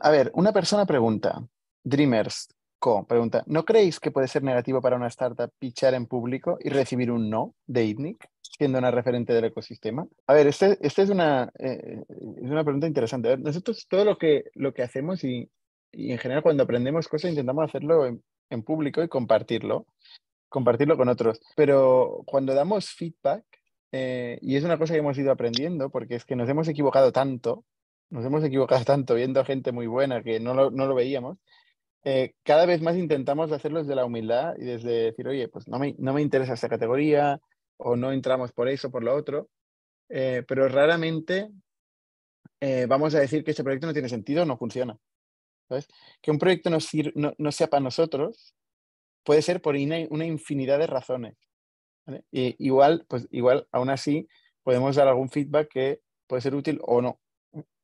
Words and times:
A 0.00 0.10
ver, 0.10 0.30
una 0.34 0.52
persona 0.52 0.86
pregunta, 0.86 1.44
Dreamers 1.84 2.48
Co. 2.78 3.04
pregunta, 3.06 3.42
¿no 3.46 3.64
creéis 3.64 3.98
que 3.98 4.12
puede 4.12 4.28
ser 4.28 4.44
negativo 4.44 4.80
para 4.80 4.96
una 4.96 5.08
startup 5.08 5.50
pichar 5.58 5.94
en 5.94 6.06
público 6.06 6.58
y 6.60 6.68
recibir 6.68 7.10
un 7.10 7.28
no 7.28 7.54
de 7.66 7.84
ITNIC, 7.84 8.28
siendo 8.40 8.78
una 8.78 8.92
referente 8.92 9.32
del 9.32 9.46
ecosistema? 9.46 10.06
A 10.26 10.34
ver, 10.34 10.46
esta 10.46 10.68
este 10.80 11.02
es, 11.02 11.10
una, 11.10 11.50
eh, 11.58 12.04
es 12.08 12.50
una 12.50 12.62
pregunta 12.62 12.86
interesante. 12.86 13.36
nosotros 13.36 13.86
todo 13.88 14.04
lo 14.04 14.16
que, 14.16 14.44
lo 14.54 14.72
que 14.72 14.82
hacemos 14.82 15.24
y, 15.24 15.50
y, 15.90 16.12
en 16.12 16.18
general 16.18 16.42
cuando 16.42 16.62
aprendemos 16.62 17.08
cosas 17.08 17.30
intentamos 17.30 17.64
hacerlo 17.64 18.06
en, 18.06 18.22
en 18.50 18.62
público 18.62 19.02
y 19.02 19.08
compartirlo, 19.08 19.86
compartirlo 20.48 20.96
con 20.96 21.08
otros. 21.08 21.40
Pero 21.56 22.22
cuando 22.26 22.54
damos 22.54 22.90
feedback, 22.90 23.44
eh, 23.90 24.38
y 24.42 24.56
es 24.56 24.64
una 24.64 24.78
cosa 24.78 24.94
que 24.94 25.00
hemos 25.00 25.18
ido 25.18 25.32
aprendiendo, 25.32 25.90
porque 25.90 26.14
es 26.14 26.24
que 26.24 26.36
nos 26.36 26.48
hemos 26.48 26.68
equivocado 26.68 27.12
tanto, 27.12 27.64
nos 28.10 28.24
hemos 28.24 28.44
equivocado 28.44 28.84
tanto 28.84 29.14
viendo 29.14 29.40
a 29.40 29.44
gente 29.44 29.72
muy 29.72 29.86
buena 29.86 30.22
que 30.22 30.40
no 30.40 30.54
lo, 30.54 30.70
no 30.70 30.86
lo 30.86 30.94
veíamos, 30.94 31.38
eh, 32.04 32.34
cada 32.42 32.66
vez 32.66 32.80
más 32.80 32.96
intentamos 32.96 33.52
hacerlo 33.52 33.80
desde 33.80 33.94
la 33.94 34.04
humildad 34.04 34.54
y 34.58 34.64
desde 34.64 34.90
decir, 35.04 35.28
oye, 35.28 35.48
pues 35.48 35.68
no 35.68 35.78
me, 35.78 35.94
no 35.98 36.12
me 36.12 36.22
interesa 36.22 36.54
esta 36.54 36.68
categoría 36.68 37.40
o 37.76 37.96
no 37.96 38.12
entramos 38.12 38.52
por 38.52 38.68
eso, 38.68 38.90
por 38.90 39.04
lo 39.04 39.14
otro, 39.14 39.48
eh, 40.08 40.44
pero 40.46 40.68
raramente 40.68 41.50
vamos 42.88 43.14
a 43.14 43.20
decir 43.20 43.44
que 43.44 43.52
ese 43.52 43.62
proyecto 43.62 43.86
no 43.86 43.92
tiene 43.92 44.08
sentido 44.08 44.42
o 44.42 44.44
no 44.44 44.56
funciona. 44.56 44.98
Que 46.20 46.30
un 46.32 46.38
proyecto 46.38 46.70
no, 46.70 46.78
no, 47.14 47.32
no 47.38 47.52
sea 47.52 47.68
para 47.68 47.82
nosotros 47.82 48.54
puede 49.22 49.42
ser 49.42 49.60
por 49.60 49.76
una 49.76 50.26
infinidad 50.26 50.78
de 50.80 50.88
razones 50.88 51.36
igual, 52.30 53.04
pues 53.08 53.26
igual, 53.30 53.66
aún 53.72 53.90
así, 53.90 54.28
podemos 54.62 54.96
dar 54.96 55.08
algún 55.08 55.30
feedback 55.30 55.68
que 55.68 56.00
puede 56.26 56.42
ser 56.42 56.54
útil 56.54 56.80
o 56.82 57.02
no. 57.02 57.20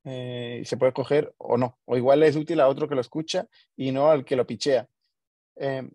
Eh, 0.05 0.63
se 0.65 0.77
puede 0.77 0.93
coger 0.93 1.35
o 1.39 1.57
no. 1.57 1.79
O 1.87 1.97
igual 1.97 2.23
es 2.23 2.37
útil 2.37 2.61
a 2.61 2.69
otro 2.69 2.89
que 2.89 2.95
lo 2.95 3.01
escucha 3.01 3.49
y 3.77 3.93
no 3.93 4.11
al 4.11 4.25
que 4.25 4.37
lo 4.37 4.47
pichea. 4.47 4.89
Em, 5.57 5.91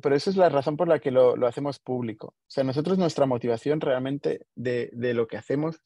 pero 0.00 0.16
esa 0.16 0.30
es 0.30 0.36
la 0.36 0.48
razón 0.48 0.76
por 0.76 0.88
la 0.88 0.98
que 0.98 1.10
lo, 1.10 1.36
lo, 1.36 1.46
hacemos 1.46 1.78
público. 1.78 2.28
O 2.28 2.50
sea, 2.50 2.64
nosotros 2.64 2.98
nuestra 2.98 3.26
motivación 3.26 3.80
realmente 3.80 4.46
de, 4.54 4.90
de 4.92 5.14
lo 5.14 5.26
que 5.26 5.36
hacemos 5.36 5.80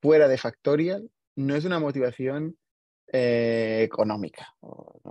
fuera 0.00 0.28
de 0.28 0.38
Factorial 0.38 1.10
no 1.36 1.54
es 1.54 1.64
una 1.64 1.78
motivación 1.78 2.56
eh, 3.12 3.80
económica. 3.82 4.54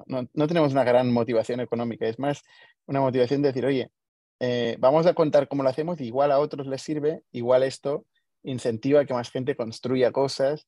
No, 0.05 0.27
no, 0.31 0.47
tenemos 0.47 0.71
una 0.71 0.83
gran 0.83 1.11
motivación 1.11 1.61
económica, 1.61 2.07
es 2.07 2.19
más 2.19 2.43
una 2.85 3.01
motivación 3.01 3.41
de 3.41 3.47
decir, 3.47 3.65
oye, 3.65 3.91
eh, 4.39 4.77
vamos 4.79 5.07
a 5.07 5.15
contar 5.15 5.47
cómo 5.47 5.63
lo 5.63 5.69
hacemos, 5.69 5.99
igual 5.99 6.31
a 6.31 6.39
otros 6.39 6.67
les 6.67 6.81
sirve, 6.83 7.23
igual 7.31 7.63
esto 7.63 8.05
incentiva 8.43 9.05
que 9.05 9.15
más 9.15 9.31
gente 9.31 9.55
construya 9.55 10.11
cosas, 10.11 10.67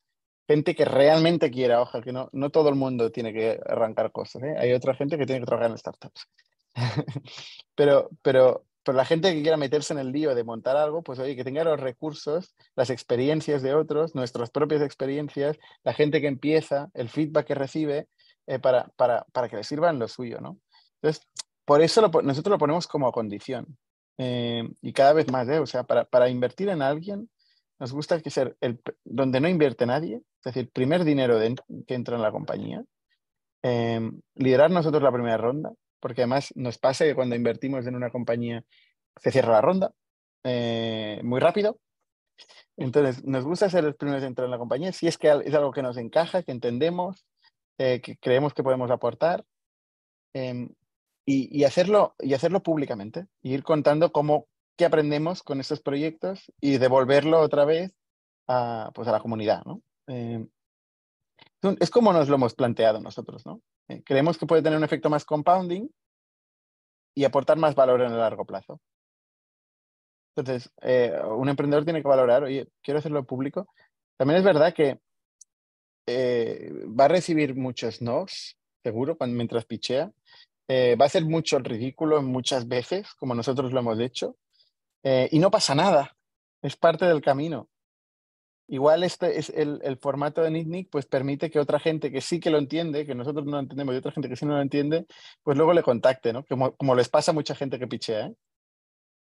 gente 0.49 0.73
que 0.73 0.83
realmente 0.83 1.51
quiera, 1.51 1.79
ojalá 1.79 2.03
que 2.03 2.11
no, 2.11 2.27
no 2.31 2.49
todo 2.49 2.69
el 2.69 2.75
mundo 2.75 3.11
tiene 3.11 3.31
que 3.31 3.59
arrancar 3.67 4.11
cosas, 4.11 4.41
¿eh? 4.41 4.55
hay 4.57 4.73
otra 4.73 4.95
gente 4.95 5.15
que 5.15 5.27
tiene 5.27 5.41
que 5.41 5.45
trabajar 5.45 5.69
en 5.69 5.77
startups. 5.77 6.27
pero, 7.75 8.09
pero, 8.23 8.65
pero 8.83 8.97
la 8.97 9.05
gente 9.05 9.31
que 9.31 9.43
quiera 9.43 9.57
meterse 9.57 9.93
en 9.93 9.99
el 9.99 10.11
lío 10.11 10.33
de 10.33 10.43
montar 10.43 10.75
algo, 10.75 11.03
pues 11.03 11.19
oye, 11.19 11.35
que 11.35 11.43
tenga 11.43 11.63
los 11.63 11.79
recursos, 11.79 12.55
las 12.75 12.89
experiencias 12.89 13.61
de 13.61 13.75
otros, 13.75 14.15
nuestras 14.15 14.49
propias 14.49 14.81
experiencias, 14.81 15.59
la 15.83 15.93
gente 15.93 16.19
que 16.19 16.27
empieza, 16.27 16.89
el 16.95 17.09
feedback 17.09 17.45
que 17.45 17.55
recibe, 17.55 18.07
eh, 18.47 18.57
para, 18.57 18.87
para, 18.95 19.25
para 19.31 19.49
que 19.49 19.57
le 19.57 19.63
sirvan 19.63 19.99
lo 19.99 20.07
suyo, 20.07 20.39
¿no? 20.41 20.59
Entonces, 20.95 21.27
por 21.63 21.83
eso 21.83 22.01
nosotros 22.23 22.53
lo 22.53 22.57
ponemos 22.57 22.87
como 22.87 23.11
condición. 23.11 23.77
Eh, 24.17 24.67
y 24.81 24.93
cada 24.93 25.13
vez 25.13 25.31
más, 25.31 25.47
¿eh? 25.47 25.59
o 25.59 25.67
sea, 25.67 25.83
para, 25.83 26.05
para, 26.05 26.27
invertir 26.27 26.69
en 26.69 26.81
alguien, 26.81 27.29
nos 27.77 27.93
gusta 27.93 28.19
que 28.19 28.31
ser 28.31 28.57
el, 28.61 28.81
donde 29.05 29.39
no 29.39 29.47
invierte 29.47 29.85
nadie, 29.85 30.23
es 30.39 30.53
decir, 30.53 30.69
primer 30.71 31.03
dinero 31.03 31.39
que 31.85 31.93
entra 31.93 32.15
en 32.15 32.21
la 32.21 32.31
compañía, 32.31 32.83
eh, 33.63 33.99
liderar 34.35 34.71
nosotros 34.71 35.03
la 35.03 35.11
primera 35.11 35.37
ronda, 35.37 35.71
porque 35.99 36.21
además 36.21 36.53
nos 36.55 36.77
pasa 36.77 37.05
que 37.05 37.15
cuando 37.15 37.35
invertimos 37.35 37.85
en 37.85 37.95
una 37.95 38.09
compañía 38.09 38.63
se 39.17 39.31
cierra 39.31 39.53
la 39.53 39.61
ronda 39.61 39.91
muy 41.23 41.39
rápido. 41.39 41.77
Entonces, 42.77 43.25
nos 43.25 43.43
gusta 43.43 43.69
ser 43.69 43.83
los 43.83 43.97
primeros 43.97 44.23
en 44.23 44.29
entrar 44.29 44.45
en 44.45 44.51
la 44.51 44.57
compañía, 44.57 44.93
si 44.93 45.07
es 45.07 45.17
que 45.17 45.27
es 45.27 45.53
algo 45.53 45.73
que 45.73 45.83
nos 45.83 45.97
encaja, 45.97 46.43
que 46.43 46.53
entendemos, 46.53 47.25
que 47.77 48.17
creemos 48.21 48.53
que 48.53 48.63
podemos 48.63 48.89
aportar 48.89 49.43
y, 51.25 51.63
hacerlo, 51.63 52.15
y 52.19 52.33
hacerlo 52.33 52.63
públicamente, 52.63 53.27
y 53.41 53.53
ir 53.53 53.63
contando 53.63 54.11
cómo, 54.11 54.47
qué 54.77 54.85
aprendemos 54.85 55.43
con 55.43 55.59
estos 55.59 55.81
proyectos 55.81 56.51
y 56.59 56.77
devolverlo 56.77 57.39
otra 57.39 57.65
vez 57.65 57.91
a, 58.47 58.91
pues 58.95 59.07
a 59.07 59.11
la 59.11 59.19
comunidad. 59.19 59.63
¿no? 59.65 59.81
Eh, 60.09 60.45
es 61.79 61.89
como 61.89 62.11
nos 62.11 62.27
lo 62.27 62.35
hemos 62.35 62.55
planteado 62.55 62.99
nosotros. 62.99 63.45
¿no? 63.45 63.61
Eh, 63.87 64.01
creemos 64.03 64.37
que 64.37 64.45
puede 64.45 64.61
tener 64.61 64.77
un 64.77 64.83
efecto 64.83 65.09
más 65.09 65.23
compounding 65.23 65.87
y 67.15 67.23
aportar 67.23 67.57
más 67.57 67.75
valor 67.75 68.01
en 68.01 68.11
el 68.11 68.17
largo 68.17 68.45
plazo. 68.45 68.81
Entonces, 70.35 70.71
eh, 70.81 71.13
un 71.25 71.49
emprendedor 71.49 71.83
tiene 71.83 72.01
que 72.01 72.07
valorar, 72.07 72.43
oye, 72.43 72.67
quiero 72.81 72.99
hacerlo 72.99 73.25
público. 73.25 73.67
También 74.17 74.39
es 74.39 74.45
verdad 74.45 74.73
que 74.73 74.99
va 76.87 77.05
a 77.05 77.09
recibir 77.09 77.55
muchos 77.55 78.01
nos, 78.01 78.57
seguro, 78.81 79.15
cuando, 79.15 79.35
mientras 79.35 79.65
pichea, 79.65 80.11
va 80.67 81.05
a 81.05 81.09
ser 81.09 81.23
mucho 81.23 81.57
el 81.57 81.65
ridículo 81.65 82.19
muchas 82.23 82.67
veces, 82.67 83.13
como 83.13 83.35
nosotros 83.35 83.71
lo 83.71 83.81
hemos 83.81 83.99
hecho, 83.99 84.35
y 85.03 85.37
no 85.37 85.51
pasa 85.51 85.75
nada, 85.75 86.17
es 86.63 86.75
parte 86.75 87.05
del 87.05 87.21
camino. 87.21 87.69
Igual 88.71 89.03
este 89.03 89.39
es 89.39 89.49
el, 89.49 89.79
el 89.83 89.97
formato 89.97 90.41
de 90.41 90.51
Nitnick, 90.51 90.89
pues 90.89 91.05
permite 91.05 91.49
que 91.49 91.59
otra 91.59 91.79
gente 91.79 92.11
que 92.11 92.21
sí 92.21 92.39
que 92.39 92.51
lo 92.51 92.59
entiende, 92.59 93.05
que 93.05 93.15
nosotros 93.15 93.45
no 93.45 93.53
lo 93.53 93.59
entendemos 93.59 93.95
y 93.95 93.97
otra 93.97 94.11
gente 94.11 94.29
que 94.29 94.35
sí 94.35 94.45
no 94.45 94.55
lo 94.55 94.61
entiende, 94.61 95.07
pues 95.43 95.57
luego 95.57 95.73
le 95.73 95.81
contacte, 95.81 96.31
¿no? 96.31 96.45
Como, 96.45 96.75
como 96.75 96.93
les 96.93 97.09
pasa 97.09 97.31
a 97.31 97.33
mucha 97.33 97.55
gente 97.55 97.79
que 97.79 97.87
pichea, 97.87 98.27
¿eh? 98.27 98.33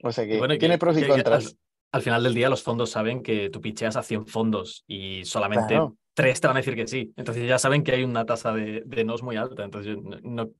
O 0.03 0.12
sea 0.12 0.26
que 0.26 0.59
tiene 0.59 0.78
pros 0.78 0.98
y 0.98 1.06
contras. 1.06 1.56
Al, 1.93 2.03
final 2.03 2.22
del 2.22 2.34
día 2.34 2.48
los 2.48 2.62
fondos 2.62 2.91
saben 2.91 3.22
que 3.22 3.50
tú 3.50 3.60
picheas 3.60 3.97
a 3.97 4.03
100 4.03 4.26
fondos 4.26 4.84
y 4.87 5.25
solamente 5.25 5.81
tres 6.14 6.41
te 6.41 6.47
van 6.47 6.56
a 6.56 6.60
decir 6.60 6.75
que 6.75 6.87
sí. 6.87 7.12
Entonces 7.16 7.49
ya 7.49 7.59
saben 7.59 7.84
que 7.84 7.93
hay 7.93 8.04
una 8.04 8.26
tasa 8.26 8.53
de, 8.53 8.82
de 8.84 9.04
nos 9.04 9.22
muy 9.22 9.37
alta. 9.37 9.62
Entonces 9.62 9.97
no, 10.22 10.50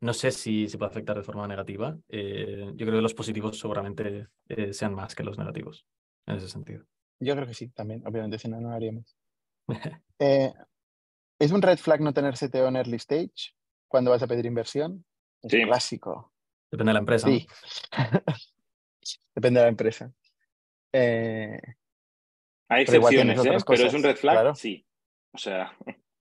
no 0.00 0.14
sé 0.14 0.30
si 0.30 0.68
se 0.68 0.78
puede 0.78 0.90
afectar 0.90 1.16
de 1.16 1.22
forma 1.22 1.46
negativa. 1.46 1.96
Eh, 2.08 2.72
yo 2.74 2.86
creo 2.86 2.98
que 2.98 3.02
los 3.02 3.14
positivos 3.14 3.58
seguramente 3.58 4.28
eh, 4.48 4.72
sean 4.72 4.94
más 4.94 5.14
que 5.14 5.24
los 5.24 5.38
negativos 5.38 5.86
en 6.26 6.36
ese 6.36 6.48
sentido. 6.48 6.84
Yo 7.20 7.34
creo 7.34 7.46
que 7.46 7.54
sí, 7.54 7.68
también. 7.68 8.06
Obviamente, 8.06 8.38
si 8.38 8.48
no, 8.48 8.60
no 8.60 8.70
lo 8.70 8.74
haríamos. 8.74 9.16
Eh, 10.22 10.52
¿Es 11.38 11.50
un 11.50 11.62
red 11.62 11.78
flag 11.78 12.02
no 12.02 12.12
tener 12.12 12.34
CTO 12.34 12.68
en 12.68 12.76
early 12.76 12.96
stage 12.96 13.54
cuando 13.88 14.10
vas 14.10 14.22
a 14.22 14.26
pedir 14.26 14.44
inversión? 14.44 15.02
Es 15.40 15.50
sí. 15.50 15.62
clásico. 15.62 16.34
Depende 16.70 16.90
de 16.90 16.92
la 16.92 16.98
empresa. 16.98 17.26
Sí. 17.26 17.46
Depende 19.34 19.60
de 19.60 19.64
la 19.64 19.70
empresa. 19.70 20.12
Hay 20.92 22.82
excepciones, 22.82 23.40
pero, 23.42 23.58
pero 23.66 23.86
es 23.86 23.94
un 23.94 24.02
red 24.02 24.16
flag, 24.16 24.54
sí. 24.54 24.84
O 25.32 25.38
sea. 25.38 25.74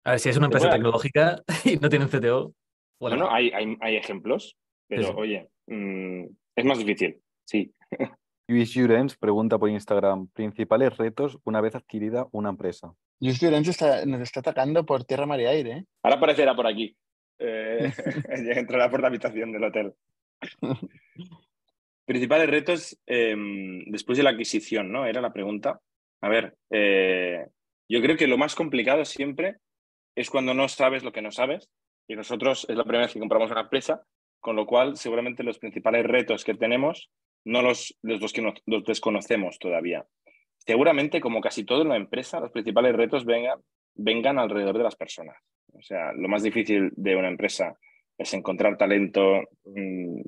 A 0.04 0.12
ver, 0.12 0.20
si 0.20 0.30
es 0.30 0.36
una 0.38 0.46
empresa 0.46 0.70
tecnológica 0.70 1.42
y 1.64 1.76
no 1.76 1.90
tienen 1.90 2.08
CTO, 2.08 2.54
bueno, 3.00 3.30
hay, 3.30 3.50
hay, 3.50 3.76
hay, 3.80 3.96
ejemplos, 3.96 4.56
pero 4.88 5.14
oye, 5.16 5.48
mm, 5.66 6.24
es 6.56 6.64
más 6.64 6.78
difícil, 6.78 7.20
sí. 7.44 7.74
Luis 8.46 8.74
Jurens 8.74 9.16
pregunta 9.16 9.58
por 9.58 9.70
Instagram, 9.70 10.28
principales 10.28 10.96
retos 10.98 11.38
una 11.44 11.62
vez 11.62 11.74
adquirida 11.74 12.26
una 12.30 12.50
empresa. 12.50 12.94
Luis 13.20 13.38
Jurens 13.38 13.66
nos 14.06 14.20
está 14.20 14.40
atacando 14.40 14.84
por 14.84 15.04
tierra, 15.04 15.24
mar 15.24 15.40
y 15.40 15.46
aire. 15.46 15.70
¿eh? 15.70 15.84
Ahora 16.02 16.16
aparecerá 16.16 16.54
por 16.54 16.66
aquí. 16.66 16.94
Eh, 17.38 17.90
entrará 18.28 18.90
por 18.90 19.00
la 19.00 19.08
habitación 19.08 19.50
del 19.52 19.64
hotel. 19.64 19.94
principales 22.04 22.50
retos 22.50 22.98
em, 23.06 23.82
después 23.86 24.18
de 24.18 24.24
la 24.24 24.30
adquisición, 24.30 24.92
¿no? 24.92 25.06
Era 25.06 25.22
la 25.22 25.32
pregunta. 25.32 25.80
A 26.20 26.28
ver, 26.28 26.54
eh, 26.70 27.46
yo 27.88 28.02
creo 28.02 28.16
que 28.16 28.26
lo 28.26 28.36
más 28.36 28.54
complicado 28.54 29.06
siempre 29.06 29.56
es 30.14 30.28
cuando 30.28 30.52
no 30.52 30.68
sabes 30.68 31.02
lo 31.02 31.12
que 31.12 31.22
no 31.22 31.30
sabes 31.30 31.70
y 32.06 32.14
nosotros 32.14 32.66
es 32.68 32.76
la 32.76 32.84
primera 32.84 33.06
vez 33.06 33.14
que 33.14 33.20
compramos 33.20 33.50
una 33.50 33.62
empresa, 33.62 34.02
con 34.40 34.54
lo 34.54 34.66
cual 34.66 34.96
seguramente 34.96 35.42
los 35.42 35.58
principales 35.58 36.04
retos 36.04 36.44
que 36.44 36.54
tenemos 36.54 37.10
no 37.44 37.62
los, 37.62 37.96
los, 38.02 38.32
que 38.32 38.42
los 38.66 38.84
desconocemos 38.84 39.58
todavía. 39.58 40.04
Seguramente, 40.58 41.20
como 41.20 41.40
casi 41.40 41.64
todo 41.64 41.82
en 41.82 41.90
la 41.90 41.96
empresa, 41.96 42.40
los 42.40 42.50
principales 42.50 42.94
retos 42.94 43.24
vengan, 43.24 43.60
vengan 43.94 44.38
alrededor 44.38 44.78
de 44.78 44.84
las 44.84 44.96
personas. 44.96 45.36
O 45.72 45.82
sea, 45.82 46.12
lo 46.12 46.28
más 46.28 46.42
difícil 46.42 46.90
de 46.96 47.16
una 47.16 47.28
empresa 47.28 47.76
es 48.16 48.32
encontrar 48.32 48.78
talento, 48.78 49.42
mm, 49.64 50.20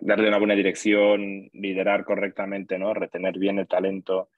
darle 0.00 0.28
una 0.28 0.38
buena 0.38 0.54
dirección, 0.54 1.48
liderar 1.52 2.04
correctamente, 2.04 2.78
¿no? 2.78 2.94
retener 2.94 3.38
bien 3.38 3.58
el 3.58 3.66
talento. 3.66 4.30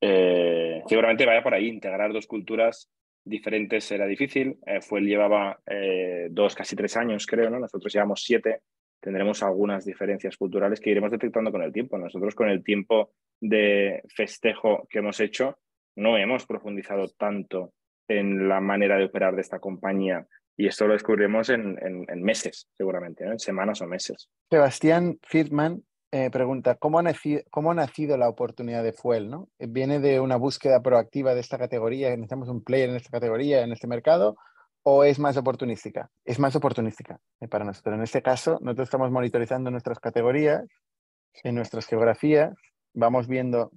Eh, 0.00 0.82
seguramente 0.86 1.26
vaya 1.26 1.42
por 1.42 1.54
ahí, 1.54 1.68
integrar 1.68 2.12
dos 2.12 2.26
culturas 2.26 2.90
diferentes 3.24 3.90
era 3.90 4.06
difícil. 4.06 4.58
Eh, 4.66 4.80
fue, 4.80 5.00
llevaba 5.00 5.58
eh, 5.66 6.28
dos, 6.30 6.54
casi 6.54 6.74
tres 6.76 6.96
años, 6.96 7.26
creo, 7.26 7.50
¿no? 7.50 7.58
Nosotros 7.58 7.92
llevamos 7.92 8.22
siete. 8.22 8.60
Tendremos 9.00 9.42
algunas 9.42 9.84
diferencias 9.84 10.36
culturales 10.36 10.80
que 10.80 10.90
iremos 10.90 11.10
detectando 11.10 11.52
con 11.52 11.62
el 11.62 11.72
tiempo. 11.72 11.98
Nosotros 11.98 12.34
con 12.34 12.48
el 12.48 12.64
tiempo 12.64 13.12
de 13.40 14.02
festejo 14.08 14.86
que 14.90 14.98
hemos 14.98 15.20
hecho, 15.20 15.58
no 15.96 16.16
hemos 16.16 16.46
profundizado 16.46 17.08
tanto 17.16 17.72
en 18.08 18.48
la 18.48 18.60
manera 18.60 18.96
de 18.96 19.04
operar 19.04 19.34
de 19.34 19.42
esta 19.42 19.60
compañía. 19.60 20.26
Y 20.56 20.66
esto 20.66 20.86
lo 20.86 20.94
descubriremos 20.94 21.50
en, 21.50 21.76
meses, 22.16 22.68
seguramente, 22.76 23.24
en 23.24 23.38
semanas 23.38 23.80
o 23.80 23.86
meses. 23.86 24.28
Sebastián 24.50 25.18
Friedman 25.22 25.84
eh, 26.10 26.30
pregunta, 26.30 26.74
¿cómo 26.74 26.98
ha, 26.98 27.02
nacido, 27.02 27.42
¿cómo 27.50 27.70
ha, 27.70 27.74
nacido, 27.74 28.16
la 28.16 28.28
oportunidad 28.28 28.82
de 28.82 28.92
Fuel? 28.92 29.28
¿no? 29.30 29.48
¿Viene 29.58 30.00
de 30.00 30.20
una 30.20 30.36
búsqueda 30.36 30.82
proactiva 30.82 31.34
de 31.34 31.40
esta 31.40 31.58
categoría? 31.58 32.08
¿Necesitamos 32.10 32.48
un 32.48 32.64
player 32.64 32.88
en 32.88 32.96
esta 32.96 33.10
categoría, 33.10 33.62
en 33.62 33.72
este 33.72 33.86
mercado? 33.86 34.36
¿O 34.90 35.04
es 35.04 35.18
más 35.18 35.36
oportunística? 35.36 36.08
Es 36.24 36.38
más 36.38 36.56
oportunística 36.56 37.20
eh, 37.42 37.46
para 37.46 37.62
nosotros. 37.62 37.94
En 37.94 38.02
este 38.02 38.22
caso, 38.22 38.52
nosotros 38.62 38.86
estamos 38.86 39.10
monitorizando 39.10 39.70
nuestras 39.70 40.00
categorías, 40.00 40.64
en 41.44 41.56
nuestras 41.56 41.86
geografías, 41.86 42.54
vamos 42.94 43.28
viendo 43.28 43.70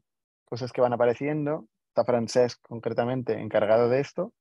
cosas 0.45 0.71
que 0.71 0.79
van 0.79 0.93
apareciendo. 0.93 1.65
Está 1.89 2.05
Francesc 2.05 2.61
concretamente 2.61 3.33
encargado 3.33 3.89
de 3.89 3.99
esto 3.99 4.31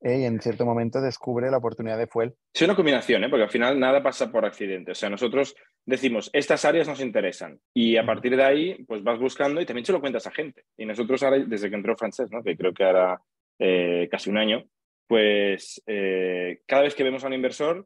y 0.00 0.24
en 0.24 0.40
cierto 0.40 0.64
momento 0.64 1.02
descubre 1.02 1.50
la 1.50 1.58
oportunidad 1.58 1.98
de 1.98 2.06
Fuel. 2.06 2.34
Es 2.54 2.62
una 2.62 2.74
combinación, 2.74 3.24
¿eh? 3.24 3.28
porque 3.28 3.44
al 3.44 3.50
final 3.50 3.78
nada 3.78 4.02
pasa 4.02 4.32
por 4.32 4.46
accidente. 4.46 4.92
O 4.92 4.94
sea, 4.94 5.10
nosotros 5.10 5.54
decimos, 5.84 6.30
estas 6.32 6.64
áreas 6.64 6.88
nos 6.88 7.02
interesan 7.02 7.60
y 7.74 7.98
a 7.98 8.06
partir 8.06 8.38
de 8.38 8.44
ahí, 8.44 8.84
pues 8.84 9.02
vas 9.02 9.18
buscando 9.18 9.60
y 9.60 9.66
también 9.66 9.84
se 9.84 9.92
lo 9.92 10.00
cuentas 10.00 10.26
a 10.26 10.30
gente. 10.30 10.64
Y 10.78 10.86
nosotros 10.86 11.22
ahora, 11.22 11.44
desde 11.46 11.68
que 11.68 11.76
entró 11.76 11.94
Francesc, 11.94 12.32
¿no? 12.32 12.42
que 12.42 12.56
creo 12.56 12.72
que 12.72 12.84
hará 12.84 13.20
eh, 13.58 14.08
casi 14.10 14.30
un 14.30 14.38
año, 14.38 14.64
pues 15.10 15.82
eh, 15.88 16.60
cada 16.66 16.82
vez 16.82 16.94
que 16.94 17.02
vemos 17.02 17.24
a 17.24 17.26
un 17.26 17.32
inversor, 17.32 17.84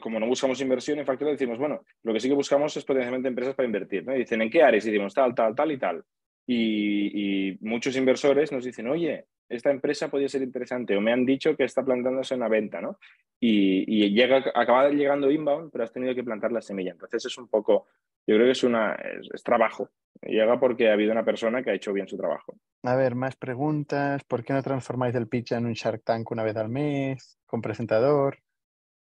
como 0.00 0.20
no 0.20 0.28
buscamos 0.28 0.60
inversión 0.60 1.00
en 1.00 1.04
Factorial, 1.04 1.36
decimos, 1.36 1.58
bueno, 1.58 1.82
lo 2.04 2.12
que 2.12 2.20
sí 2.20 2.28
que 2.28 2.36
buscamos 2.36 2.76
es 2.76 2.84
potencialmente 2.84 3.26
empresas 3.26 3.56
para 3.56 3.66
invertir. 3.66 4.06
¿no? 4.06 4.14
Y 4.14 4.18
dicen, 4.20 4.42
¿en 4.42 4.48
qué 4.48 4.62
áreas? 4.62 4.86
Y 4.86 4.92
decimos, 4.92 5.12
tal, 5.12 5.34
tal, 5.34 5.56
tal 5.56 5.72
y 5.72 5.76
tal. 5.76 6.04
y 6.46 7.58
muchos 7.62 7.96
inversores 7.96 8.52
nos 8.52 8.64
dicen, 8.64 8.86
oye, 8.86 9.24
esta 9.48 9.70
empresa 9.70 10.08
podría 10.08 10.28
ser 10.28 10.42
interesante 10.42 10.96
o 10.96 11.00
me 11.00 11.12
han 11.12 11.24
dicho 11.24 11.56
que 11.56 11.64
está 11.64 11.84
plantándose 11.84 12.34
una 12.34 12.48
venta, 12.48 12.80
¿no? 12.80 12.98
Y, 13.38 14.10
llega, 14.10 14.44
acaba 14.54 14.88
llegando 14.88 15.30
inbound, 15.30 15.70
pero 15.70 15.84
has 15.84 15.92
tenido 15.92 16.14
que 16.14 16.24
plantar 16.24 16.52
la 16.52 16.62
semilla. 16.62 16.92
Entonces 16.92 17.24
es 17.24 17.38
un 17.38 17.48
poco, 17.48 17.86
yo 18.26 18.34
creo 18.34 18.46
que 18.46 18.52
es, 18.52 18.64
una, 18.64 18.94
es, 18.94 19.42
trabajo. 19.42 19.90
Llega 20.22 20.58
porque 20.58 20.88
ha 20.88 20.94
habido 20.94 21.12
una 21.12 21.24
persona 21.24 21.62
que 21.62 21.70
ha 21.70 21.74
hecho 21.74 21.92
bien 21.92 22.08
su 22.08 22.16
trabajo. 22.16 22.58
A 22.82 22.96
ver, 22.96 23.14
más 23.14 23.36
preguntas. 23.36 24.24
¿Por 24.24 24.44
qué 24.44 24.52
no 24.52 24.62
transformáis 24.62 25.14
el 25.14 25.28
pitch 25.28 25.52
en 25.52 25.66
un 25.66 25.74
Shark 25.74 26.02
Tank 26.02 26.30
una 26.30 26.42
vez 26.42 26.56
al 26.56 26.68
mes 26.68 27.38
con 27.46 27.62
presentador? 27.62 28.38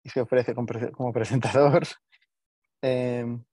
Y 0.03 0.09
se 0.09 0.21
ofrece 0.21 0.55
como 0.55 1.13
presentador. 1.13 1.83
Em, 2.85 3.45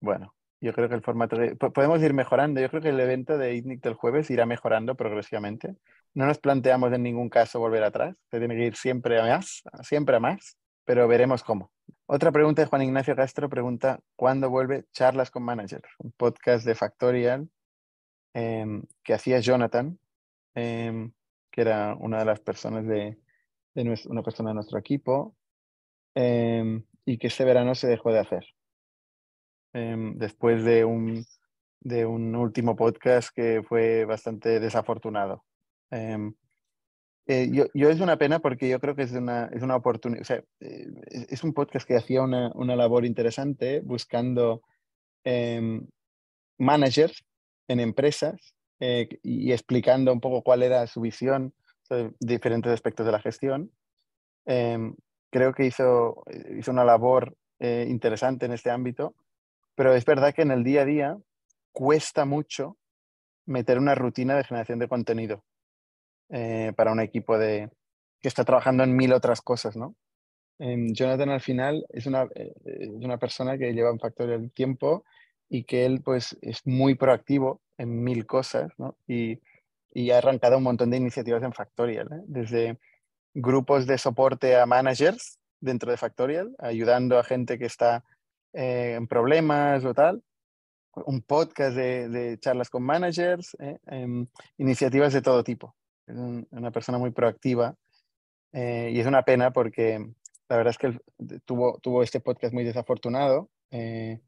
bueno, 0.00 0.36
yo 0.60 0.72
creo 0.72 0.88
que 0.88 0.94
el 0.94 1.02
formato 1.02 1.36
podemos 1.74 2.00
ir 2.00 2.14
mejorando. 2.14 2.60
Yo 2.60 2.68
creo 2.68 2.82
que 2.82 2.90
el 2.90 3.00
evento 3.00 3.36
de 3.36 3.54
ITNIC 3.54 3.82
del 3.82 3.94
jueves 3.94 4.30
irá 4.30 4.46
mejorando 4.46 4.94
progresivamente. 4.94 5.74
No 6.14 6.26
nos 6.26 6.38
planteamos 6.38 6.92
en 6.92 7.02
ningún 7.02 7.28
caso 7.28 7.60
volver 7.60 7.82
atrás. 7.84 8.16
Se 8.30 8.38
tiene 8.38 8.56
que 8.56 8.66
ir 8.66 8.76
siempre 8.76 9.20
a 9.20 9.24
más, 9.24 9.62
siempre 9.82 10.16
a 10.16 10.20
más, 10.20 10.56
pero 10.84 11.06
veremos 11.08 11.42
cómo. 11.42 11.72
Otra 12.06 12.32
pregunta 12.32 12.62
de 12.62 12.68
Juan 12.68 12.82
Ignacio 12.82 13.14
Castro 13.14 13.48
pregunta, 13.48 14.00
¿cuándo 14.16 14.48
vuelve 14.50 14.86
Charlas 14.92 15.30
con 15.30 15.42
Manager? 15.42 15.82
Un 15.98 16.12
podcast 16.12 16.64
de 16.64 16.74
Factorial 16.74 17.48
em, 18.34 18.82
que 19.02 19.14
hacía 19.14 19.40
Jonathan, 19.40 19.98
em, 20.54 21.12
que 21.50 21.60
era 21.60 21.94
una 21.94 22.20
de 22.20 22.24
las 22.24 22.40
personas 22.40 22.86
de, 22.86 23.18
una 23.74 24.22
persona 24.22 24.50
de 24.50 24.54
nuestro 24.54 24.78
equipo, 24.78 25.36
em, 26.14 26.84
y 27.04 27.18
que 27.18 27.26
este 27.28 27.44
verano 27.44 27.74
se 27.74 27.88
dejó 27.88 28.12
de 28.12 28.20
hacer. 28.20 28.44
después 30.16 30.64
de 30.64 30.84
un, 30.84 31.24
de 31.80 32.04
un 32.04 32.34
último 32.34 32.74
podcast 32.74 33.28
que 33.32 33.62
fue 33.62 34.04
bastante 34.06 34.58
desafortunado. 34.58 35.44
Eh, 37.30 37.50
yo, 37.52 37.90
es 37.90 38.00
una 38.00 38.16
pena 38.16 38.38
porque 38.38 38.70
yo 38.70 38.80
creo 38.80 38.96
que 38.96 39.02
es 39.02 39.12
una, 39.12 39.50
es 39.52 39.62
una 39.62 39.76
oportunidad, 39.76 40.22
o 40.22 40.24
sea, 40.24 40.42
eh, 40.60 40.86
es, 41.28 41.44
un 41.44 41.52
podcast 41.52 41.86
que 41.86 41.94
hacía 41.94 42.22
una, 42.22 42.50
una 42.54 42.74
labor 42.74 43.04
interesante 43.04 43.80
buscando 43.80 44.62
em, 45.24 45.86
managers 46.56 47.22
en 47.68 47.80
empresas 47.80 48.54
eh, 48.80 49.10
y 49.22 49.52
explicando 49.52 50.10
un 50.10 50.20
poco 50.20 50.42
cuál 50.42 50.62
era 50.62 50.86
su 50.86 51.02
visión 51.02 51.52
de 51.90 52.12
diferentes 52.18 52.72
aspectos 52.72 53.04
de 53.04 53.12
la 53.12 53.20
gestión. 53.20 53.72
Em, 54.46 54.94
creo 55.30 55.52
que 55.52 55.66
hizo, 55.66 56.24
hizo 56.58 56.70
una 56.70 56.84
labor 56.84 57.36
interesante 57.60 58.46
en 58.46 58.52
este 58.52 58.70
ámbito, 58.70 59.16
pero 59.74 59.92
es 59.94 60.04
verdad 60.04 60.32
que 60.32 60.42
en 60.42 60.52
el 60.52 60.64
día 60.64 60.82
a 60.82 60.84
día 60.84 61.18
cuesta 61.72 62.24
mucho 62.24 62.78
meter 63.46 63.78
una 63.78 63.96
rutina 63.96 64.36
de 64.36 64.44
generación 64.44 64.78
de 64.78 64.88
contenido. 64.88 65.44
Eh, 66.30 66.74
para 66.76 66.92
un 66.92 67.00
equipo 67.00 67.38
de, 67.38 67.70
que 68.20 68.28
está 68.28 68.44
trabajando 68.44 68.84
en 68.84 68.94
mil 68.94 69.14
otras 69.14 69.40
cosas, 69.40 69.76
¿no? 69.76 69.94
Em, 70.58 70.92
Jonathan 70.92 71.30
al 71.30 71.40
final 71.40 71.86
es 71.88 72.06
una, 72.06 72.24
eh, 72.34 72.52
es 72.64 72.88
una 72.90 73.18
persona 73.18 73.56
que 73.56 73.72
lleva 73.72 73.92
un 73.92 73.98
factor 73.98 74.28
del 74.28 74.50
tiempo 74.52 75.04
y 75.48 75.64
que 75.64 75.86
él 75.86 76.02
pues 76.02 76.36
es 76.42 76.66
muy 76.66 76.96
proactivo 76.96 77.62
en 77.78 78.02
mil 78.04 78.26
cosas, 78.26 78.70
¿no? 78.76 78.96
Y, 79.06 79.40
y 79.94 80.10
ha 80.10 80.18
arrancado 80.18 80.58
un 80.58 80.64
montón 80.64 80.90
de 80.90 80.98
iniciativas 80.98 81.42
en 81.42 81.54
Factorial, 81.54 82.08
¿eh? 82.12 82.22
desde 82.26 82.78
grupos 83.32 83.86
de 83.86 83.96
soporte 83.96 84.56
a 84.56 84.66
managers 84.66 85.38
dentro 85.60 85.90
de 85.90 85.96
Factorial, 85.96 86.54
ayudando 86.58 87.18
a 87.18 87.24
gente 87.24 87.58
que 87.58 87.66
está 87.66 88.04
en 88.52 89.06
problemas 89.06 89.84
o 89.84 89.94
tal, 89.94 90.22
un 91.06 91.22
podcast 91.22 91.76
de, 91.76 92.08
de 92.08 92.38
charlas 92.38 92.70
con 92.70 92.82
managers, 92.82 93.56
em, 93.86 94.26
iniciativas 94.58 95.12
de 95.12 95.22
todo 95.22 95.44
tipo 95.44 95.77
es 96.08 96.46
una 96.50 96.70
persona 96.70 96.98
muy 96.98 97.10
proactiva 97.10 97.74
eh, 98.52 98.90
y 98.92 99.00
es 99.00 99.06
una 99.06 99.22
pena 99.22 99.52
porque 99.52 99.98
la 100.48 100.56
verdad 100.56 100.70
es 100.70 100.78
que 100.78 100.98
tuvo, 101.44 101.78
tuvo 101.80 102.02
este 102.02 102.20
podcast 102.20 102.54
muy 102.54 102.64
desafortunado 102.64 103.50
eh, 103.70 104.20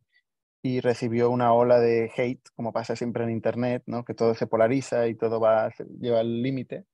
y 0.62 0.81
recibió 0.81 1.31
una 1.31 1.55
ola 1.55 1.81
de 1.81 2.11
hate, 2.15 2.47
como 2.55 2.73
pasa 2.73 2.94
siempre 2.97 3.25
en 3.25 3.31
Internet, 3.31 3.82
¿no? 3.87 4.05
que 4.05 4.15
todo 4.15 4.35
se 4.35 4.47
polariza 4.47 5.09
y 5.09 5.15
todo 5.15 5.41
va 5.41 5.73
lleva 5.99 6.21
al 6.21 6.43
límite. 6.43 6.85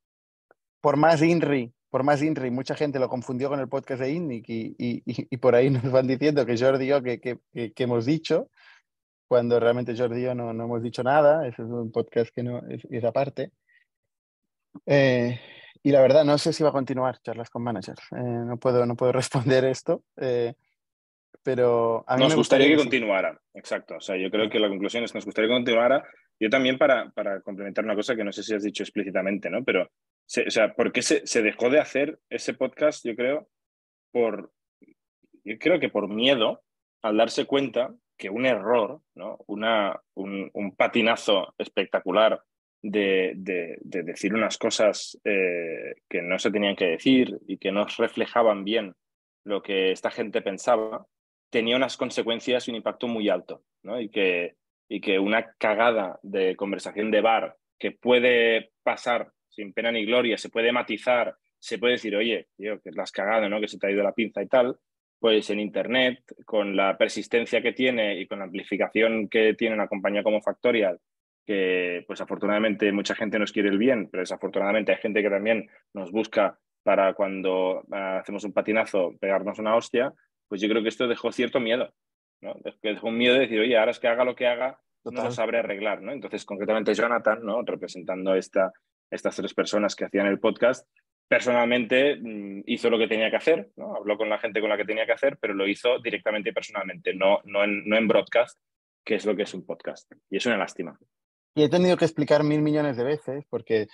Por 0.80 0.96
más 0.96 1.20
INRI, 1.20 1.74
por 1.90 2.04
más 2.04 2.22
INRI, 2.22 2.50
mucha 2.50 2.76
gente 2.76 3.00
lo 3.00 3.08
confundió 3.08 3.48
con 3.48 3.58
el 3.58 3.68
podcast 3.68 4.00
de 4.02 4.12
INNIC 4.12 4.48
y, 4.48 4.76
y, 4.78 5.02
y, 5.04 5.36
por 5.38 5.56
ahí 5.56 5.70
nos 5.70 5.90
van 5.90 6.06
diciendo 6.06 6.46
que 6.46 6.56
Jordi 6.56 6.86
yo 6.86 7.02
que, 7.02 7.20
que, 7.20 7.38
que, 7.72 7.82
hemos 7.82 8.06
dicho, 8.06 8.50
cuando 9.26 9.58
realmente 9.58 9.96
Jordi 9.96 10.20
y 10.20 10.24
yo 10.24 10.34
no, 10.34 10.52
no 10.52 10.64
hemos 10.64 10.82
dicho 10.82 11.02
nada, 11.02 11.48
ese 11.48 11.62
es 11.62 11.68
un 11.68 11.90
podcast 11.90 12.30
que 12.32 12.44
no 12.44 12.58
es, 12.68 12.86
es 12.90 13.02
aparte. 13.02 13.50
Eh, 14.84 15.40
y 15.82 15.92
la 15.92 16.00
verdad, 16.00 16.24
no 16.24 16.36
sé 16.36 16.52
si 16.52 16.62
va 16.62 16.70
a 16.70 16.72
continuar 16.72 17.20
charlas 17.22 17.48
con 17.48 17.62
managers. 17.62 18.02
Eh, 18.10 18.20
no, 18.20 18.56
puedo, 18.56 18.84
no 18.86 18.96
puedo 18.96 19.12
responder 19.12 19.64
esto, 19.64 20.02
eh, 20.16 20.54
pero 21.42 22.04
a 22.08 22.16
mí 22.16 22.24
nos 22.24 22.34
gustaría, 22.34 22.66
que, 22.66 22.76
continuara. 22.76 23.40
Exacto. 23.54 23.96
O 23.96 24.00
sea, 24.00 24.16
yo 24.16 24.30
creo 24.30 24.50
que 24.50 24.58
la 24.58 24.68
conclusión 24.68 25.04
es 25.04 25.12
que 25.12 25.18
nos 25.18 25.24
gustaría 25.24 25.48
que 25.48 25.54
continuara. 25.54 26.04
Yo 26.40 26.50
también 26.50 26.76
para, 26.76 27.10
para 27.10 27.40
complementar 27.40 27.84
una 27.84 27.94
cosa 27.94 28.16
que 28.16 28.24
no 28.24 28.32
sé 28.32 28.42
si 28.42 28.54
has 28.54 28.64
dicho 28.64 28.82
explícitamente, 28.82 29.48
¿no? 29.48 29.62
Pero, 29.62 29.84
o 29.84 30.50
sea, 30.50 30.74
¿por 30.74 30.92
qué 30.92 31.02
se, 31.02 31.26
se 31.26 31.40
dejó 31.40 31.70
de 31.70 31.78
hacer 31.78 32.18
ese 32.28 32.52
podcast? 32.54 33.06
Yo 33.06 33.14
creo, 33.14 33.48
por, 34.10 34.52
yo 35.44 35.58
creo 35.58 35.78
que 35.78 35.88
por 35.88 36.08
miedo 36.08 36.62
al 37.02 37.16
darse 37.16 37.44
cuenta 37.44 37.94
que 38.18 38.28
un 38.28 38.44
error, 38.44 39.00
¿no? 39.14 39.38
Una, 39.46 40.00
un, 40.14 40.50
un 40.52 40.74
patinazo 40.74 41.54
espectacular 41.58 42.42
de, 42.90 43.78
decir 43.82 44.34
unas 44.34 44.58
cosas 44.58 45.18
eh, 45.24 45.96
que 46.08 46.22
no 46.22 46.38
se 46.38 46.50
tenían 46.50 46.76
que 46.76 46.86
decir 46.86 47.38
y 47.46 47.58
que 47.58 47.72
no 47.72 47.86
reflejaban 47.98 48.64
bien 48.64 48.94
lo 49.44 49.62
que 49.62 49.92
esta 49.92 50.10
gente 50.10 50.42
pensaba, 50.42 51.06
tenía 51.50 51.76
unas 51.76 51.96
consecuencias 51.96 52.66
y 52.66 52.70
un 52.70 52.76
impacto 52.78 53.06
muy 53.06 53.28
alto, 53.28 53.62
¿no? 53.82 54.00
Y 54.00 54.08
que, 54.08 54.56
y 54.88 55.00
que 55.00 55.18
una 55.18 55.54
cagada 55.58 56.18
de 56.22 56.56
conversación 56.56 57.10
de 57.10 57.20
bar 57.20 57.56
que 57.78 57.92
puede 57.92 58.72
pasar 58.82 59.32
sin 59.48 59.72
pena 59.72 59.92
ni 59.92 60.04
gloria, 60.04 60.36
se 60.36 60.48
puede 60.48 60.72
matizar, 60.72 61.36
se 61.58 61.78
puede 61.78 61.94
decir, 61.94 62.16
oye, 62.16 62.48
tío, 62.56 62.80
que 62.80 62.90
la 62.90 63.04
has 63.04 63.12
cagado, 63.12 63.48
¿no? 63.48 63.60
Que 63.60 63.68
se 63.68 63.78
te 63.78 63.86
ha 63.86 63.90
ido 63.90 64.02
la 64.02 64.14
pinza 64.14 64.42
y 64.42 64.48
tal, 64.48 64.76
pues 65.18 65.48
en 65.50 65.60
Internet, 65.60 66.20
con 66.44 66.76
la 66.76 66.98
persistencia 66.98 67.62
que 67.62 67.72
tiene 67.72 68.20
y 68.20 68.26
con 68.26 68.40
la 68.40 68.46
amplificación 68.46 69.28
que 69.28 69.54
tiene 69.54 69.74
una 69.74 69.88
compañía 69.88 70.22
como 70.22 70.42
Factorial 70.42 70.98
que 71.46 72.04
pues 72.06 72.20
afortunadamente 72.20 72.90
mucha 72.92 73.14
gente 73.14 73.38
nos 73.38 73.52
quiere 73.52 73.68
el 73.68 73.78
bien, 73.78 74.08
pero 74.10 74.22
desafortunadamente 74.22 74.92
hay 74.92 74.98
gente 74.98 75.22
que 75.22 75.30
también 75.30 75.70
nos 75.94 76.10
busca 76.10 76.58
para 76.82 77.14
cuando 77.14 77.84
ah, 77.92 78.18
hacemos 78.18 78.44
un 78.44 78.52
patinazo 78.52 79.14
pegarnos 79.20 79.58
una 79.58 79.76
hostia, 79.76 80.12
pues 80.48 80.60
yo 80.60 80.68
creo 80.68 80.82
que 80.82 80.88
esto 80.88 81.08
dejó 81.08 81.32
cierto 81.32 81.60
miedo, 81.60 81.92
¿no? 82.40 82.54
Dejó 82.82 83.08
un 83.08 83.16
miedo 83.16 83.34
de 83.34 83.40
decir, 83.40 83.60
oye, 83.60 83.76
ahora 83.78 83.92
es 83.92 83.98
que 83.98 84.08
haga 84.08 84.24
lo 84.24 84.34
que 84.34 84.46
haga, 84.46 84.78
no 85.04 85.24
lo 85.24 85.30
sabré 85.30 85.58
arreglar, 85.58 86.02
¿no? 86.02 86.12
Entonces, 86.12 86.44
concretamente 86.44 86.94
Jonathan, 86.94 87.44
¿no? 87.44 87.62
Representando 87.62 88.34
esta, 88.34 88.72
estas 89.10 89.36
tres 89.36 89.54
personas 89.54 89.94
que 89.94 90.04
hacían 90.04 90.26
el 90.26 90.40
podcast, 90.40 90.88
personalmente 91.28 92.16
mm, 92.16 92.62
hizo 92.66 92.90
lo 92.90 92.98
que 92.98 93.08
tenía 93.08 93.30
que 93.30 93.36
hacer, 93.36 93.70
¿no? 93.76 93.94
Habló 93.94 94.16
con 94.16 94.28
la 94.28 94.38
gente 94.38 94.60
con 94.60 94.68
la 94.68 94.76
que 94.76 94.84
tenía 94.84 95.06
que 95.06 95.12
hacer, 95.12 95.38
pero 95.40 95.54
lo 95.54 95.66
hizo 95.66 95.98
directamente 96.00 96.50
y 96.50 96.52
personalmente, 96.52 97.14
no, 97.14 97.40
no, 97.44 97.64
en, 97.64 97.88
no 97.88 97.96
en 97.96 98.08
broadcast, 98.08 98.58
que 99.04 99.14
es 99.14 99.24
lo 99.26 99.36
que 99.36 99.42
es 99.42 99.54
un 99.54 99.64
podcast. 99.64 100.10
Y 100.30 100.36
es 100.36 100.46
una 100.46 100.56
lástima. 100.56 100.98
Y 101.56 101.62
he 101.62 101.68
tenido 101.70 101.96
que 101.96 102.04
explicar 102.04 102.44
mil 102.44 102.60
millones 102.60 102.98
de 102.98 103.04
veces 103.04 103.44
porque 103.48 103.88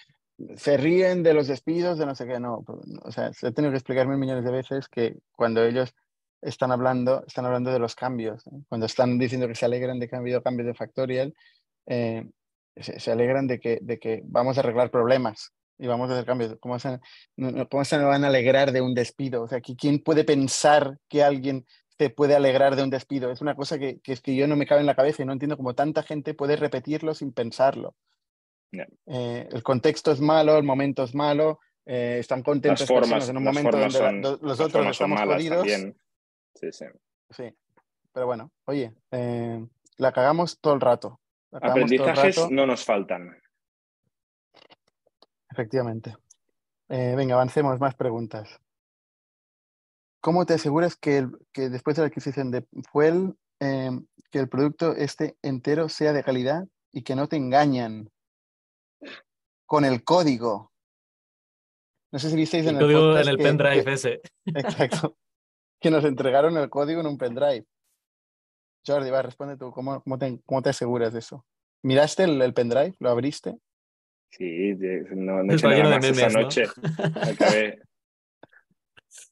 se 0.57 0.77
ríen 0.77 1.23
de 1.23 1.33
los 1.33 1.47
despidos, 1.47 1.97
de 1.97 2.07
no 2.07 2.17
sé 2.17 2.27
qué, 2.27 2.41
no. 2.41 2.65
Pues, 2.67 2.81
o 3.05 3.13
sea, 3.13 3.33
se 3.33 3.47
ha 3.47 3.53
tenido 3.53 3.71
que 3.71 3.79
explicar 3.79 4.09
mil 4.09 4.19
millones 4.19 4.45
de 4.45 4.51
veces 4.51 4.89
que 4.89 5.21
cuando 5.37 5.65
ellos 5.65 5.95
están 6.41 6.73
hablando, 6.73 7.25
están 7.25 7.47
hablando 7.47 7.73
de 7.73 7.79
los 7.79 7.95
cambios. 7.95 8.43
Cuando 8.69 8.87
están 8.87 9.17
diciendo 9.17 9.47
que 9.47 9.55
se 9.55 9.65
alegran 9.65 10.01
de 10.01 10.09
que 10.09 10.17
ha 10.17 10.19
habido 10.19 10.43
cambios 10.43 10.67
de 10.67 10.75
Factorial, 10.75 11.35
eh, 11.87 12.29
se, 12.75 13.13
alegran 13.13 13.47
de 13.47 13.61
que, 13.61 13.79
de 13.81 14.01
que 14.01 14.23
vamos 14.25 14.57
a 14.57 14.61
arreglar 14.63 14.91
problemas 14.91 15.53
y 15.79 15.87
vamos 15.87 16.11
a 16.11 16.15
hacer 16.15 16.27
cambios. 16.27 16.57
¿Cómo 16.59 16.81
se, 16.81 16.99
¿Cómo 17.71 17.85
se 17.85 17.99
van 17.99 18.25
a 18.25 18.27
alegrar 18.27 18.73
de 18.73 18.81
un 18.81 18.93
despido? 18.93 19.43
O 19.43 19.47
sea, 19.47 19.61
¿quién 19.61 20.01
puede 20.01 20.25
pensar 20.25 20.99
que 21.09 21.23
alguien 21.23 21.65
se 22.03 22.11
puede 22.11 22.35
alegrar 22.35 22.75
de 22.75 22.83
un 22.83 22.91
despido? 22.91 23.31
Es 23.31 23.41
una 23.41 23.55
cosa 23.55 23.79
que, 23.79 24.01
que 24.01 24.13
es 24.13 24.21
que 24.21 24.35
yo 24.35 24.47
no 24.49 24.57
me 24.57 24.67
cabe 24.67 24.81
en 24.81 24.87
la 24.87 24.97
cabeza 24.97 25.23
y 25.23 25.27
no 25.27 25.33
entiendo 25.33 25.57
cómo 25.57 25.75
tanta 25.75 26.03
gente 26.03 26.35
puede 26.35 26.57
repetirlo 26.57 27.15
sin 27.15 27.33
pensarlo. 27.33 27.95
Eh, 29.07 29.49
el 29.51 29.63
contexto 29.63 30.13
es 30.13 30.21
malo, 30.21 30.57
el 30.57 30.65
momento 30.65 31.05
es 31.05 31.15
malo, 31.15 31.61
eh, 31.85 32.17
están 32.19 32.43
contentos 32.43 32.81
las 32.81 32.89
formas, 32.89 33.29
en 33.29 33.37
un 33.37 33.45
momento 33.45 33.77
donde 33.77 34.39
los 34.41 34.61
otros 34.61 34.87
estamos 34.87 35.21
jodidos. 35.21 35.67
Sí, 36.55 36.73
sí. 36.73 36.87
Sí, 37.31 37.55
pero 38.13 38.27
bueno, 38.27 38.51
oye, 38.65 38.93
eh, 39.11 39.65
la 39.99 40.13
cagamos 40.13 40.59
todo 40.61 40.75
el 40.75 40.81
rato. 40.81 41.21
Aprendizajes 41.53 42.51
no 42.51 42.67
nos 42.67 42.85
faltan. 42.85 43.37
Efectivamente. 45.51 46.17
venga, 46.89 47.35
avancemos, 47.35 47.79
más 47.79 47.95
preguntas. 47.95 48.59
¿Cómo 50.23 50.47
te 50.47 50.55
aseguras 50.55 50.97
que, 50.97 51.29
que 51.53 51.69
después 51.69 51.97
de 51.97 52.03
la 52.03 52.09
adquisición 52.09 52.51
de 52.51 52.65
Fuel, 52.91 53.35
que 53.59 54.39
el 54.39 54.49
producto 54.49 54.97
esté 54.97 55.37
entero 55.43 55.91
sea 55.91 56.15
de 56.15 56.25
calidad 56.25 56.67
y 56.91 57.03
que 57.03 57.15
no 57.15 57.29
te 57.29 57.37
engañan? 57.37 58.11
con 59.73 59.87
el 59.87 60.05
código. 60.05 60.71
No 62.13 62.19
sé 62.19 62.29
si 62.29 62.37
visteis 62.37 62.67
en 62.67 62.75
el, 62.77 62.83
código 62.83 63.17
en 63.17 63.27
el 63.27 63.39
pendrive 63.39 63.91
ese. 63.91 64.21
Exacto. 64.45 65.17
Que 65.81 65.91
nos 65.91 66.05
entregaron 66.05 66.59
el 66.59 66.69
código 66.69 67.01
en 67.01 67.07
un 67.07 67.17
pendrive. 67.17 67.65
Jordi, 68.87 69.09
va, 69.09 69.23
responde 69.23 69.57
tú. 69.57 69.71
¿Cómo, 69.71 70.03
cómo, 70.03 70.19
te, 70.19 70.39
cómo 70.45 70.61
te, 70.61 70.69
aseguras 70.69 71.15
de 71.15 71.21
eso? 71.21 71.47
¿Miraste 71.83 72.25
el, 72.25 72.53
pendrive? 72.53 72.95
¿Lo 72.99 73.09
abriste? 73.09 73.57
Sí, 74.29 74.75
no, 75.13 75.43
no 75.43 75.55
nada 75.55 75.99
más 75.99 76.05
esa 76.05 76.29
noche. 76.29 76.65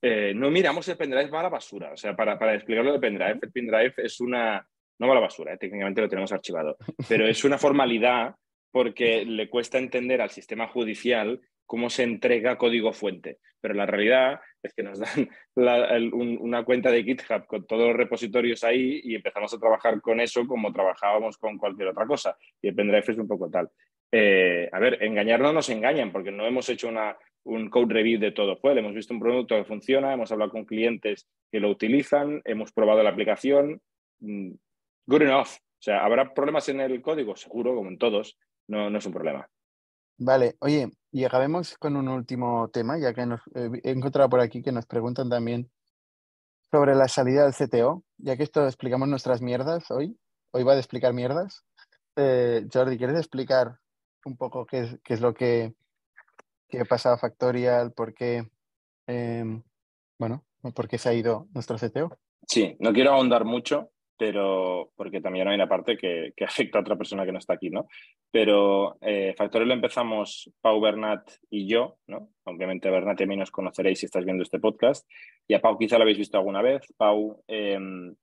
Eh, 0.03 0.33
no 0.35 0.51
miramos 0.51 0.89
el 0.89 0.97
pendrive 0.97 1.31
va 1.31 1.41
a 1.41 1.45
la 1.45 1.49
basura. 1.49 1.93
O 1.93 1.97
sea, 1.97 2.15
para, 2.15 2.39
para 2.39 2.55
explicarlo 2.55 2.93
del 2.93 3.01
pendrive, 3.01 3.39
el 3.43 3.53
pendrive 3.53 3.95
es 3.99 4.21
una. 4.21 4.67
No 4.99 5.07
va 5.07 5.13
a 5.13 5.17
la 5.17 5.23
basura, 5.23 5.55
eh, 5.55 5.59
técnicamente 5.59 6.01
lo 6.01 6.09
tenemos 6.09 6.33
archivado. 6.33 6.77
Pero 7.09 7.27
es 7.27 7.45
una 7.45 7.59
formalidad 7.59 8.35
porque 8.71 9.25
le 9.25 9.49
cuesta 9.49 9.79
entender 9.79 10.21
al 10.21 10.31
sistema 10.31 10.69
judicial 10.69 11.41
cómo 11.67 11.89
se 11.89 12.03
entrega 12.03 12.59
código 12.59 12.93
fuente. 12.93 13.39
Pero 13.61 13.75
la 13.75 13.87
realidad 13.87 14.41
es 14.63 14.75
que 14.75 14.83
nos 14.83 14.99
dan 14.99 15.31
una 16.13 16.65
cuenta 16.65 16.91
de 16.91 17.05
GitHub 17.05 17.47
con 17.47 17.67
todos 17.67 17.89
los 17.89 17.97
repositorios 17.97 18.65
ahí 18.65 19.01
y 19.05 19.15
empezamos 19.15 19.55
a 19.55 19.59
trabajar 19.59 20.01
con 20.01 20.21
eso 20.21 20.47
como 20.47 20.73
trabajábamos 20.73 21.39
con 21.39 21.57
cualquier 21.57 21.89
otra 21.89 22.07
cosa. 22.07 22.37
Y 22.61 22.69
el 22.69 22.75
pendrive 22.75 23.05
es 23.07 23.19
un 23.19 23.29
poco 23.29 23.49
tal. 23.49 23.71
Eh, 24.13 24.69
a 24.73 24.79
ver, 24.81 25.03
engañar 25.03 25.41
no 25.41 25.53
nos 25.53 25.69
engañan 25.71 26.11
porque 26.11 26.33
no 26.33 26.45
hemos 26.45 26.69
hecho 26.69 26.89
una, 26.89 27.17
un 27.45 27.71
code 27.71 27.95
review 27.95 28.21
de 28.21 28.33
todo. 28.33 28.61
Pues 28.61 28.77
hemos 28.77 28.95
visto 28.95 29.15
un 29.15 29.21
producto 29.21 29.57
que 29.57 29.65
funciona, 29.65 30.13
hemos 30.13 30.31
hablado 30.33 30.51
con 30.51 30.65
clientes 30.65 31.27
que 31.51 31.61
lo 31.61 31.71
utilizan, 31.71 32.43
hemos 32.45 32.73
probado 32.73 33.03
la 33.03 33.11
aplicación. 33.11 33.81
Mm, 34.21 34.53
good 35.07 35.23
enough. 35.23 35.49
O 35.49 35.83
sea, 35.83 36.05
¿habrá 36.05 36.35
problemas 36.35 36.69
en 36.69 36.81
el 36.81 37.01
código? 37.01 37.37
Seguro, 37.37 37.75
como 37.75 37.89
en 37.89 37.99
todos, 37.99 38.39
no, 38.69 38.91
no 38.91 38.99
es 38.99 39.07
un 39.07 39.13
problema. 39.13 39.49
Vale, 40.19 40.57
oye, 40.61 40.91
y 41.11 41.25
acabemos 41.25 41.79
con 41.79 41.97
un 41.97 42.09
último 42.09 42.69
tema, 42.69 42.99
ya 42.99 43.15
que 43.15 43.25
nos, 43.25 43.41
eh, 43.55 43.71
he 43.83 43.91
encontrado 43.91 44.29
por 44.29 44.41
aquí 44.41 44.63
que 44.63 44.73
nos 44.73 44.85
preguntan 44.85 45.31
también 45.31 45.71
sobre 46.71 46.95
la 46.95 47.09
salida 47.09 47.45
del 47.45 47.55
CTO, 47.55 48.05
ya 48.19 48.37
que 48.37 48.43
esto 48.43 48.67
explicamos 48.67 49.09
nuestras 49.09 49.41
mierdas 49.41 49.91
hoy. 49.91 50.19
Hoy 50.53 50.63
va 50.63 50.75
a 50.75 50.79
explicar 50.79 51.15
mierdas. 51.15 51.65
Eh, 52.17 52.67
Jordi, 52.73 52.99
¿quieres 52.99 53.17
explicar 53.17 53.79
un 54.27 54.37
poco 54.37 54.67
qué 54.67 54.81
es, 54.81 54.99
qué 55.03 55.15
es 55.15 55.21
lo 55.21 55.33
que, 55.33 55.75
que 56.71 56.81
ha 56.81 56.85
pasado 56.85 57.17
a 57.17 57.19
Factorial? 57.19 57.93
¿Por 57.93 58.15
qué, 58.15 58.45
em, 59.07 59.63
bueno, 60.19 60.45
por 60.75 60.89
qué 60.89 60.99
se 60.99 61.09
ha 61.09 61.15
ido 61.15 61.49
nuestro 61.53 61.77
CTO? 61.77 62.17
Sí, 62.47 62.77
no 62.79 62.93
quiero 62.93 63.13
ahondar 63.13 63.45
mucho, 63.45 63.91
pero 64.17 64.93
porque 64.97 65.21
también 65.21 65.49
hay 65.49 65.55
una 65.55 65.69
parte 65.69 65.97
que, 65.97 66.33
afecta 66.47 66.79
a 66.79 66.83
otra 66.83 66.97
persona 66.97 67.25
que 67.25 67.33
no 67.33 67.39
está 67.39 67.55
aquí, 67.55 67.71
¿no? 67.71 67.87
Pero 68.31 68.99
eh, 69.01 69.35
Factorial 69.37 69.73
empezamos 69.73 70.51
Pau 70.61 70.81
Bernat 70.81 71.29
y 71.49 71.67
yo, 71.67 71.97
¿no? 72.07 72.31
Obviamente 72.45 72.91
Bernat 72.91 73.21
y 73.21 73.25
a 73.25 73.27
mí 73.27 73.37
nos 73.37 73.51
conoceréis 73.51 74.01
si 74.01 74.07
estás 74.07 74.25
viendo 74.25 74.43
este 74.43 74.61
podcast, 74.61 75.09
y 75.49 75.55
a 75.55 75.61
Pau 75.61 75.79
quizá 75.79 75.97
lo 75.97 76.03
habéis 76.03 76.19
visto 76.19 76.37
alguna 76.37 76.63
vez. 76.63 76.83
Pau 76.97 77.43
em, 77.49 78.15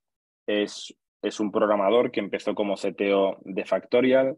es, 0.46 0.96
es 1.22 1.40
un 1.40 1.52
programador 1.52 2.12
que 2.12 2.20
empezó 2.20 2.54
como 2.54 2.76
CTO 2.76 3.38
de 3.42 3.66
Factorial, 3.66 4.38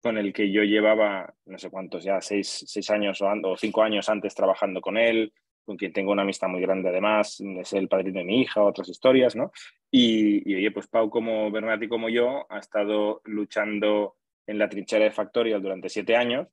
con 0.00 0.18
el 0.18 0.32
que 0.32 0.50
yo 0.50 0.62
llevaba, 0.62 1.34
no 1.46 1.58
sé 1.58 1.70
cuántos 1.70 2.04
ya, 2.04 2.20
seis, 2.20 2.64
seis 2.66 2.90
años 2.90 3.20
o, 3.22 3.56
cinco 3.56 3.82
años 3.82 4.08
antes 4.08 4.34
trabajando 4.34 4.80
con 4.80 4.96
él, 4.96 5.32
con 5.64 5.76
quien 5.76 5.92
tengo 5.92 6.12
una 6.12 6.22
amistad 6.22 6.48
muy 6.48 6.60
grande 6.60 6.90
además, 6.90 7.40
es 7.40 7.72
el 7.72 7.88
padrino 7.88 8.20
de 8.20 8.24
mi 8.24 8.40
hija, 8.40 8.62
otras 8.62 8.88
historias, 8.88 9.34
¿no? 9.34 9.50
Y, 9.90 10.54
oye, 10.54 10.70
pues 10.70 10.86
Pau 10.86 11.10
como 11.10 11.50
Bernati 11.50 11.88
como 11.88 12.08
yo 12.08 12.46
ha 12.50 12.58
estado 12.58 13.20
luchando 13.24 14.16
en 14.46 14.58
la 14.58 14.68
trinchera 14.68 15.04
de 15.04 15.10
Factorial 15.10 15.60
durante 15.60 15.88
siete 15.88 16.16
años. 16.16 16.48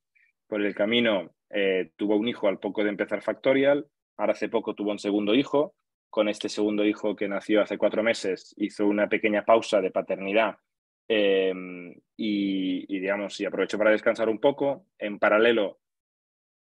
Por 0.48 0.62
el 0.62 0.74
camino 0.74 1.32
eh, 1.50 1.92
tuvo 1.96 2.16
un 2.16 2.28
hijo 2.28 2.48
al 2.48 2.60
poco 2.60 2.84
de 2.84 2.90
empezar 2.90 3.22
Factorial, 3.22 3.86
ahora 4.18 4.34
hace 4.34 4.50
poco 4.50 4.74
tuvo 4.74 4.92
un 4.92 5.00
segundo 5.00 5.36
hijo. 5.36 5.76
Con 6.10 6.30
este 6.30 6.48
segundo 6.48 6.86
hijo 6.86 7.16
que 7.16 7.28
nació 7.28 7.62
hace 7.62 7.78
cuatro 7.78 8.04
meses 8.04 8.54
hizo 8.58 8.86
una 8.86 9.10
pequeña 9.10 9.46
pausa 9.46 9.82
de 9.82 9.92
paternidad 9.92 10.58
em, 11.08 11.94
y, 12.16 13.00
digamos, 13.00 13.40
y 13.40 13.46
aprovechó 13.46 13.78
para 13.78 13.92
descansar 13.92 14.30
un 14.30 14.40
poco. 14.40 14.86
En 14.98 15.20
paralelo 15.20 15.80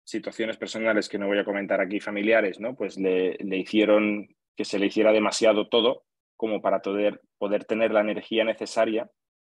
situaciones 0.03 0.57
personales 0.57 1.07
que 1.07 1.17
no 1.17 1.27
voy 1.27 1.37
a 1.37 1.45
comentar 1.45 1.81
aquí, 1.81 1.99
familiares, 1.99 2.59
¿no? 2.59 2.75
Pues 2.75 2.97
le, 2.97 3.37
hicieron 3.57 4.27
que 4.55 4.65
se 4.65 4.79
le 4.79 4.87
hiciera 4.87 5.11
demasiado 5.11 5.67
todo 5.67 6.03
como 6.35 6.61
para 6.61 6.81
poder, 6.81 7.21
poder 7.37 7.65
tener 7.65 7.91
la 7.91 8.01
energía 8.01 8.43
necesaria 8.43 9.09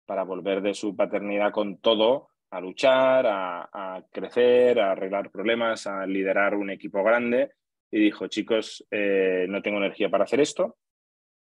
para 0.05 0.23
volver 0.23 0.61
de 0.61 0.73
su 0.73 0.95
paternidad 0.95 1.51
con 1.51 1.77
todo 1.79 2.29
a 2.51 2.61
luchar, 2.61 3.25
a, 3.27 4.05
crecer, 4.11 4.79
a 4.79 4.91
arreglar 4.91 5.31
problemas, 5.31 5.87
a 5.87 6.05
liderar 6.05 6.55
un 6.55 6.69
equipo 6.69 7.03
grande. 7.03 7.51
Y 7.91 7.99
dijo, 7.99 8.27
chicos, 8.27 8.85
eh, 8.91 9.45
no 9.49 9.61
tengo 9.61 9.77
energía 9.77 10.09
para 10.09 10.23
hacer 10.23 10.39
esto. 10.39 10.77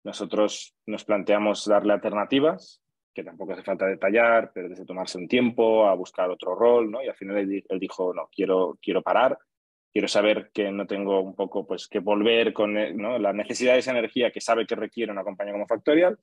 Nosotros 0.03 0.75
nos 0.87 1.05
planteamos 1.05 1.67
darle 1.67 1.93
alternativas 1.93 2.84
que 3.15 3.23
tampoco 3.23 3.53
hace 3.53 3.63
falta 3.63 3.87
detallar, 3.87 4.51
pero 4.53 4.69
desde 4.69 4.85
tomarse 4.85 5.17
un 5.17 5.29
tiempo 5.29 5.87
a 5.87 5.95
buscar 5.95 6.29
otro 6.31 6.55
rol, 6.55 6.91
¿no? 6.91 7.03
Y 7.03 7.09
al 7.09 7.15
final 7.15 7.39
él, 7.39 7.79
dijo, 7.79 8.13
no, 8.13 8.29
quiero, 8.35 8.79
quiero 8.83 9.03
parar, 9.03 9.39
quiero 9.93 10.09
saber 10.09 10.51
que 10.53 10.71
no 10.73 10.87
tengo 10.87 11.21
un 11.21 11.35
poco, 11.35 11.67
pues, 11.67 11.87
que 11.87 12.01
volver 12.01 12.53
con 12.53 12.75
¿no? 12.97 13.19
la 13.19 13.33
necesidad 13.33 13.75
de 13.75 13.79
esa 13.79 13.93
energía 13.93 14.33
que 14.33 14.41
sabe 14.41 14.67
que 14.67 14.75
requiere 14.75 15.13
una 15.13 15.23
compañía 15.23 15.53
como 15.53 15.69
Factorial 15.69 16.19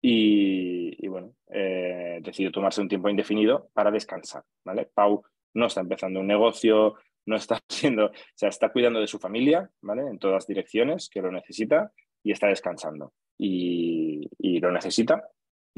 y, 0.00 1.04
y 1.04 1.08
bueno, 1.08 1.34
eh, 1.50 2.20
decidió 2.22 2.52
tomarse 2.52 2.80
un 2.80 2.88
tiempo 2.88 3.08
indefinido 3.08 3.68
para 3.72 3.90
descansar, 3.90 4.44
¿vale? 4.64 4.88
Pau 4.94 5.24
no 5.54 5.66
está 5.66 5.80
empezando 5.80 6.20
un 6.20 6.28
negocio, 6.28 6.94
no 7.26 7.34
está 7.34 7.58
haciendo, 7.68 8.06
o 8.06 8.12
sea, 8.36 8.48
está 8.48 8.70
cuidando 8.70 9.00
de 9.00 9.08
su 9.08 9.18
familia, 9.18 9.68
¿vale? 9.82 10.02
En 10.02 10.20
todas 10.20 10.46
direcciones, 10.46 11.08
que 11.08 11.20
lo 11.20 11.32
necesita 11.32 11.92
y 12.22 12.30
está 12.30 12.46
descansando. 12.46 13.12
Y, 13.40 14.28
y 14.38 14.58
lo 14.58 14.72
necesita 14.72 15.28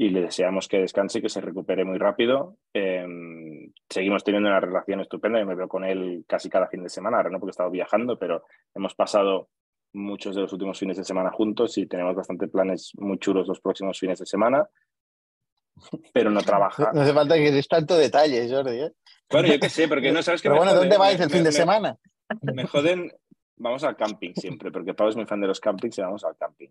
y 0.01 0.09
le 0.09 0.21
deseamos 0.21 0.67
que 0.67 0.79
descanse 0.79 1.19
y 1.19 1.21
que 1.21 1.29
se 1.29 1.41
recupere 1.41 1.85
muy 1.85 1.99
rápido. 1.99 2.57
Em, 2.73 3.71
seguimos 3.87 4.23
teniendo 4.23 4.49
una 4.49 4.59
relación 4.59 4.99
estupenda, 4.99 5.39
yo 5.39 5.45
me 5.45 5.53
veo 5.53 5.67
con 5.67 5.85
él 5.85 6.25
casi 6.27 6.49
cada 6.49 6.65
fin 6.65 6.81
de 6.81 6.89
semana, 6.89 7.17
ahora 7.17 7.29
no 7.29 7.37
porque 7.37 7.51
he 7.51 7.51
estado 7.51 7.69
viajando, 7.69 8.17
pero 8.17 8.43
hemos 8.73 8.95
pasado 8.95 9.49
muchos 9.93 10.33
de 10.33 10.41
los 10.41 10.51
últimos 10.53 10.79
fines 10.79 10.97
de 10.97 11.03
semana 11.03 11.29
juntos 11.29 11.77
y 11.77 11.85
tenemos 11.85 12.15
bastante 12.15 12.47
planes 12.47 12.93
muy 12.97 13.19
chulos 13.19 13.47
los 13.47 13.61
próximos 13.61 13.99
fines 13.99 14.17
de 14.17 14.25
semana, 14.25 14.67
pero 16.11 16.31
no 16.31 16.41
trabaja. 16.41 16.91
No 16.95 17.01
hace 17.01 17.13
falta 17.13 17.35
que 17.35 17.51
des 17.51 17.67
tanto 17.67 17.95
detalle, 17.95 18.49
Jordi. 18.49 18.79
¿eh? 18.79 18.91
Bueno, 19.29 19.49
yo 19.49 19.59
qué 19.59 19.69
sé, 19.69 19.87
porque 19.87 20.11
no 20.11 20.23
sabes 20.23 20.41
que... 20.41 20.49
Pero 20.49 20.61
bueno, 20.61 20.73
¿dónde 20.73 20.97
vais 20.97 21.19
el 21.19 21.29
fin 21.29 21.43
de 21.43 21.51
semana? 21.51 21.95
Me 22.41 22.65
joden, 22.65 23.11
vamos 23.61 23.83
al 23.83 23.95
camping 23.95 24.33
siempre, 24.33 24.71
porque 24.71 24.93
Pau 24.93 25.07
es 25.07 25.15
muy 25.15 25.25
fan 25.25 25.39
de 25.39 25.47
los 25.47 25.59
campings 25.59 25.97
y 25.97 26.01
vamos 26.01 26.23
al 26.23 26.35
camping. 26.35 26.69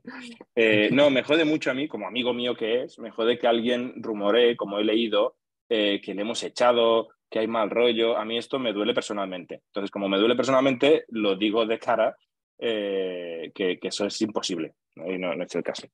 Eh, 0.54 0.90
no, 0.92 1.10
me 1.10 1.22
jode 1.22 1.44
mucho 1.44 1.70
a 1.70 1.74
mí, 1.74 1.88
como 1.88 2.06
amigo 2.06 2.34
mío 2.34 2.54
que 2.54 2.82
es, 2.82 2.98
me 2.98 3.10
jode 3.10 3.38
que 3.38 3.46
alguien 3.46 4.02
rumoree, 4.02 4.56
como 4.56 4.78
he 4.78 4.84
leído, 4.84 5.36
eh, 5.68 6.00
que 6.02 6.14
le 6.14 6.22
hemos 6.22 6.42
echado, 6.42 7.08
que 7.30 7.38
hay 7.38 7.46
mal 7.46 7.70
rollo. 7.70 8.16
A 8.16 8.24
mí 8.24 8.36
esto 8.36 8.58
me 8.58 8.72
duele 8.72 8.92
personalmente. 8.92 9.62
Entonces, 9.66 9.90
como 9.90 10.08
me 10.08 10.18
duele 10.18 10.34
personalmente, 10.34 11.04
lo 11.08 11.36
digo 11.36 11.64
de 11.64 11.78
cara 11.78 12.16
eh, 12.58 13.52
que, 13.54 13.78
eso 13.82 14.06
es 14.06 14.20
imposible. 14.20 14.74
Y 14.96 15.16
no, 15.18 15.32
es 15.32 15.54
el 15.54 15.62
caso. 15.62 15.86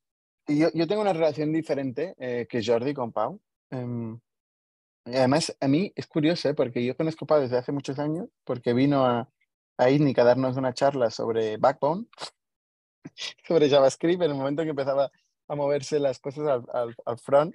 Yo, 0.48 0.68
yo 0.72 0.86
tengo 0.86 1.02
una 1.02 1.12
relación 1.12 1.52
diferente 1.52 2.14
que 2.48 2.64
Jordi 2.64 2.94
con 2.94 3.12
Pau. 3.12 3.40
Em, 3.70 4.18
Además, 5.06 5.56
a 5.60 5.68
mí 5.68 5.92
es 5.94 6.06
curioso, 6.08 6.52
porque 6.56 6.84
yo 6.84 6.96
conozco 6.96 7.26
Pau 7.26 7.40
desde 7.40 7.56
hace 7.56 7.70
muchos 7.70 7.98
años, 8.00 8.28
porque 8.44 8.72
vino 8.72 9.06
a, 9.06 9.28
a 9.78 9.90
ITNIC 9.90 10.18
a 10.18 10.24
darnos 10.24 10.56
una 10.56 10.72
charla 10.72 11.10
sobre 11.10 11.56
Backbone, 11.56 12.06
sobre 13.46 13.68
JavaScript, 13.68 14.22
en 14.22 14.30
el 14.30 14.36
momento 14.36 14.62
en 14.62 14.66
que 14.66 14.70
empezaba 14.70 15.10
a 15.48 15.54
moverse 15.54 16.00
las 16.00 16.18
cosas 16.18 16.46
al, 16.46 16.64
al, 16.72 16.94
al 17.04 17.18
front. 17.18 17.54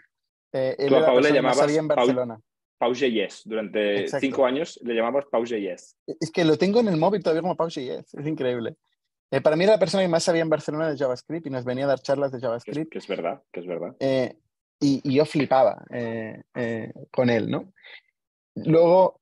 Eh, 0.53 0.75
él 0.79 0.89
Tú 0.89 0.95
a 0.97 1.05
Pau 1.05 1.19
le 1.19 1.31
llamabas 1.31 1.75
en 1.75 1.87
Barcelona. 1.87 2.41
Pause.js. 2.77 3.43
Durante 3.45 4.07
cinco 4.07 4.45
años 4.45 4.79
le 4.83 4.95
llamamos 4.95 5.25
Pause.js. 5.27 5.97
Es 6.19 6.31
que 6.31 6.43
lo 6.43 6.57
tengo 6.57 6.79
en 6.79 6.87
el 6.87 6.97
móvil 6.97 7.21
todavía 7.21 7.43
como 7.43 7.55
Pause.js. 7.55 8.13
Es 8.15 8.27
increíble. 8.27 8.75
Eh, 9.29 9.39
para 9.39 9.55
mí 9.55 9.63
era 9.63 9.73
la 9.73 9.79
persona 9.79 10.03
que 10.03 10.09
más 10.09 10.23
sabía 10.23 10.41
en 10.41 10.49
Barcelona 10.49 10.89
de 10.89 10.97
JavaScript 10.97 11.45
y 11.45 11.49
nos 11.51 11.63
venía 11.63 11.85
a 11.85 11.89
dar 11.89 12.01
charlas 12.01 12.31
de 12.31 12.39
JavaScript. 12.39 12.91
Que 12.91 12.97
es, 12.97 13.07
verdad, 13.07 13.43
que 13.51 13.59
es 13.59 13.67
verdad. 13.67 13.95
Eh, 13.99 14.35
y, 14.79 15.13
yo 15.13 15.25
flipaba 15.25 15.85
eh, 15.91 16.41
con 17.11 17.29
él, 17.29 17.49
¿no? 17.49 17.71
Luego 18.55 19.19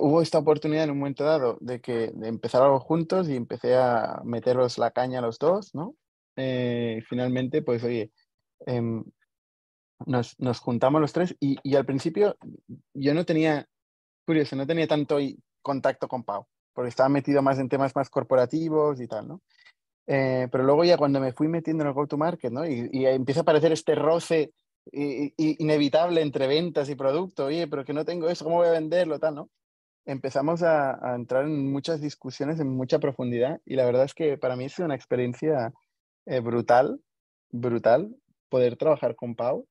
hubo 0.00 0.22
esta 0.22 0.38
oportunidad 0.38 0.84
en 0.84 0.90
un 0.90 0.98
momento 0.98 1.24
dado 1.24 1.56
de 1.60 1.80
que 1.80 2.12
de 2.14 2.28
empezar 2.28 2.62
algo 2.62 2.78
juntos 2.78 3.28
y 3.28 3.34
empecé 3.36 3.74
a 3.74 4.20
meteros 4.24 4.78
la 4.78 4.90
caña 4.90 5.20
a 5.20 5.22
los 5.22 5.38
dos, 5.38 5.74
¿no? 5.74 5.94
y 6.36 7.00
finalmente, 7.00 7.62
pues 7.62 7.82
oye, 7.82 8.12
em, 8.66 9.02
nos, 10.04 10.38
nos, 10.38 10.60
juntamos 10.60 11.00
los 11.00 11.14
tres 11.14 11.34
y, 11.40 11.56
y, 11.62 11.76
al 11.76 11.86
principio 11.86 12.36
yo 12.92 13.14
no 13.14 13.24
tenía, 13.24 13.66
curioso, 14.26 14.54
no 14.54 14.66
tenía 14.66 14.86
tanto 14.86 15.16
contacto 15.62 16.08
con 16.08 16.24
Pau 16.24 16.46
porque 16.76 16.90
estaba 16.90 17.08
metido 17.08 17.40
más 17.40 17.58
en 17.58 17.70
temas 17.70 17.96
más 17.96 18.10
corporativos 18.10 19.00
y 19.00 19.08
tal, 19.08 19.26
¿no? 19.26 19.40
Eh, 20.06 20.46
pero 20.52 20.62
luego 20.62 20.84
ya 20.84 20.98
cuando 20.98 21.18
me 21.18 21.32
fui 21.32 21.48
metiendo 21.48 21.82
en 21.82 21.88
el 21.88 21.94
go-to-market, 21.94 22.52
¿no? 22.52 22.66
Y, 22.66 22.90
y, 22.92 23.06
empieza 23.06 23.40
a 23.40 23.42
aparecer 23.42 23.72
este 23.72 23.94
roce 23.94 24.52
inevitable 24.92 26.20
entre 26.20 26.46
ventas 26.46 26.88
y 26.88 26.94
producto, 26.94 27.46
oye, 27.46 27.66
pero 27.66 27.84
que 27.84 27.92
no 27.92 28.04
tengo 28.04 28.28
eso, 28.28 28.44
¿cómo 28.44 28.56
voy 28.56 28.68
a 28.68 28.72
venderlo? 28.72 29.18
Tal, 29.18 29.34
¿no? 29.34 29.50
Empezamos 30.04 30.62
a, 30.62 31.14
entrar 31.16 31.44
en 31.44 31.72
muchas 31.72 32.00
discusiones 32.00 32.60
en 32.60 32.68
mucha 32.68 32.98
profundidad 32.98 33.60
y 33.64 33.74
la 33.74 33.84
verdad 33.84 34.04
es 34.04 34.14
que 34.14 34.38
para 34.38 34.54
mí 34.54 34.64
ha 34.64 34.68
sido 34.68 34.86
una 34.86 34.94
experiencia 34.94 35.72
eh, 36.26 36.40
brutal, 36.40 37.00
brutal 37.50 38.14
poder 38.48 38.76
trabajar 38.76 39.16
con 39.16 39.34
Pau 39.34 39.66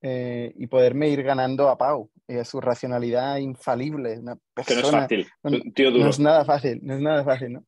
eh, 0.00 0.52
y 0.56 0.66
poderme 0.66 1.08
ir 1.08 1.22
ganando 1.22 1.68
a 1.68 1.78
Pau 1.78 2.10
y 2.26 2.38
a 2.38 2.44
su 2.44 2.60
racionalidad 2.60 3.36
infalible. 3.36 4.18
Una 4.18 4.36
que 4.66 4.74
no 4.74 4.80
es 4.80 4.90
fácil, 4.90 5.26
tío 5.74 5.92
duro. 5.92 6.04
No 6.04 6.10
es 6.10 6.18
nada 6.18 6.44
fácil, 6.44 6.80
no 6.82 6.94
es 6.94 7.00
nada 7.00 7.22
fácil, 7.22 7.52
¿no? 7.52 7.66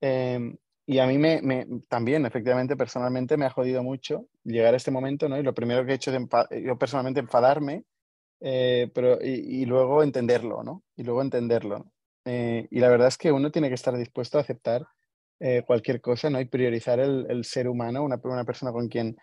Em, 0.00 0.56
y 0.86 0.98
a 0.98 1.06
mí 1.06 1.18
me, 1.18 1.42
me, 1.42 1.66
también, 1.88 2.24
efectivamente, 2.26 2.76
personalmente 2.76 3.36
me 3.36 3.46
ha 3.46 3.50
jodido 3.50 3.82
mucho 3.82 4.26
llegar 4.44 4.74
a 4.74 4.76
este 4.76 4.90
momento, 4.90 5.28
¿no? 5.28 5.38
Y 5.38 5.42
lo 5.42 5.54
primero 5.54 5.84
que 5.84 5.92
he 5.92 5.96
hecho 5.96 6.12
es 6.12 6.62
yo 6.64 6.78
personalmente 6.78 7.20
enfadarme, 7.20 7.84
eh, 8.40 8.90
pero, 8.94 9.18
y, 9.20 9.64
luego 9.66 10.02
entenderlo, 10.02 10.62
¿no? 10.62 10.82
Y 10.96 11.02
luego 11.02 11.22
entenderlo. 11.22 11.92
Eh, 12.24 12.68
y 12.70 12.80
la 12.80 12.88
verdad 12.88 13.08
es 13.08 13.18
que 13.18 13.32
uno 13.32 13.50
tiene 13.50 13.68
que 13.68 13.74
estar 13.74 13.96
dispuesto 13.96 14.38
a 14.38 14.42
aceptar 14.42 14.86
cualquier 15.66 16.00
cosa, 16.00 16.30
¿no? 16.30 16.40
Y 16.40 16.46
priorizar 16.46 16.98
el, 16.98 17.26
el 17.28 17.44
ser 17.44 17.68
humano, 17.68 18.02
una, 18.02 18.18
una 18.24 18.44
persona 18.44 18.72
con 18.72 18.88
quien 18.88 19.18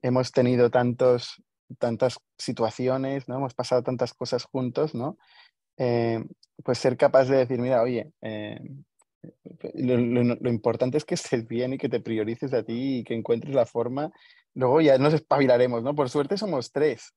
hemos 0.00 0.32
tenido 0.32 0.70
tantos 0.70 1.42
tantas 1.78 2.18
situaciones, 2.38 3.28
¿no? 3.28 3.36
Hemos 3.36 3.54
pasado 3.54 3.82
tantas 3.82 4.14
cosas 4.14 4.44
juntos, 4.44 4.94
¿no? 4.94 5.18
Eh, 5.76 6.24
pues 6.64 6.78
ser 6.78 6.96
capaz 6.96 7.24
de 7.24 7.38
decir, 7.38 7.58
mira, 7.58 7.82
oye, 7.82 8.12
lo, 9.74 10.50
importante 10.50 10.98
es 10.98 11.04
que 11.04 11.14
estés 11.14 11.46
bien 11.46 11.74
y 11.74 11.78
que 11.78 11.88
te 11.88 12.00
priorices 12.00 12.52
a 12.54 12.62
ti 12.62 12.98
y 12.98 13.04
que 13.04 13.14
encuentres 13.14 13.54
la 13.54 13.66
forma. 13.66 14.12
Luego 14.54 14.80
ya 14.80 14.98
nos 14.98 15.14
espabilaremos, 15.14 15.82
¿no? 15.82 15.94
Por 15.94 16.08
suerte 16.08 16.36
somos 16.36 16.72
tres. 16.72 17.14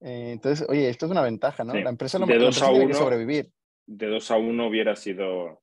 Eh, 0.00 0.32
entonces, 0.32 0.66
oye, 0.68 0.88
esto 0.88 1.06
es 1.06 1.12
una 1.12 1.22
ventaja, 1.22 1.64
¿no? 1.64 1.74
La 1.74 1.90
empresa, 1.90 2.18
lo, 2.18 2.26
de 2.26 2.38
dos 2.38 2.62
a 2.62 2.70
uno, 2.70 2.94
sobrevivir. 2.94 3.50
De 3.86 4.06
dos 4.06 4.30
a 4.30 4.36
uno 4.36 4.68
hubiera 4.68 4.94
sido 4.96 5.62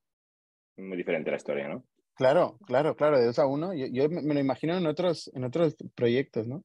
muy 0.78 0.98
diferente 0.98 1.32
la 1.32 1.38
historia, 1.38 1.68
¿no? 1.68 1.84
Claro, 2.16 2.58
claro, 2.68 2.96
claro, 2.96 3.20
de 3.20 3.26
dos 3.26 3.40
a 3.40 3.48
uno. 3.48 3.74
Yo, 3.74 3.88
yo 3.88 4.10
me 4.10 4.34
lo 4.34 4.40
imagino 4.40 4.78
en 4.78 4.86
otros, 4.86 5.32
en 5.34 5.44
otros 5.44 5.76
proyectos, 5.96 6.48
¿no? 6.48 6.64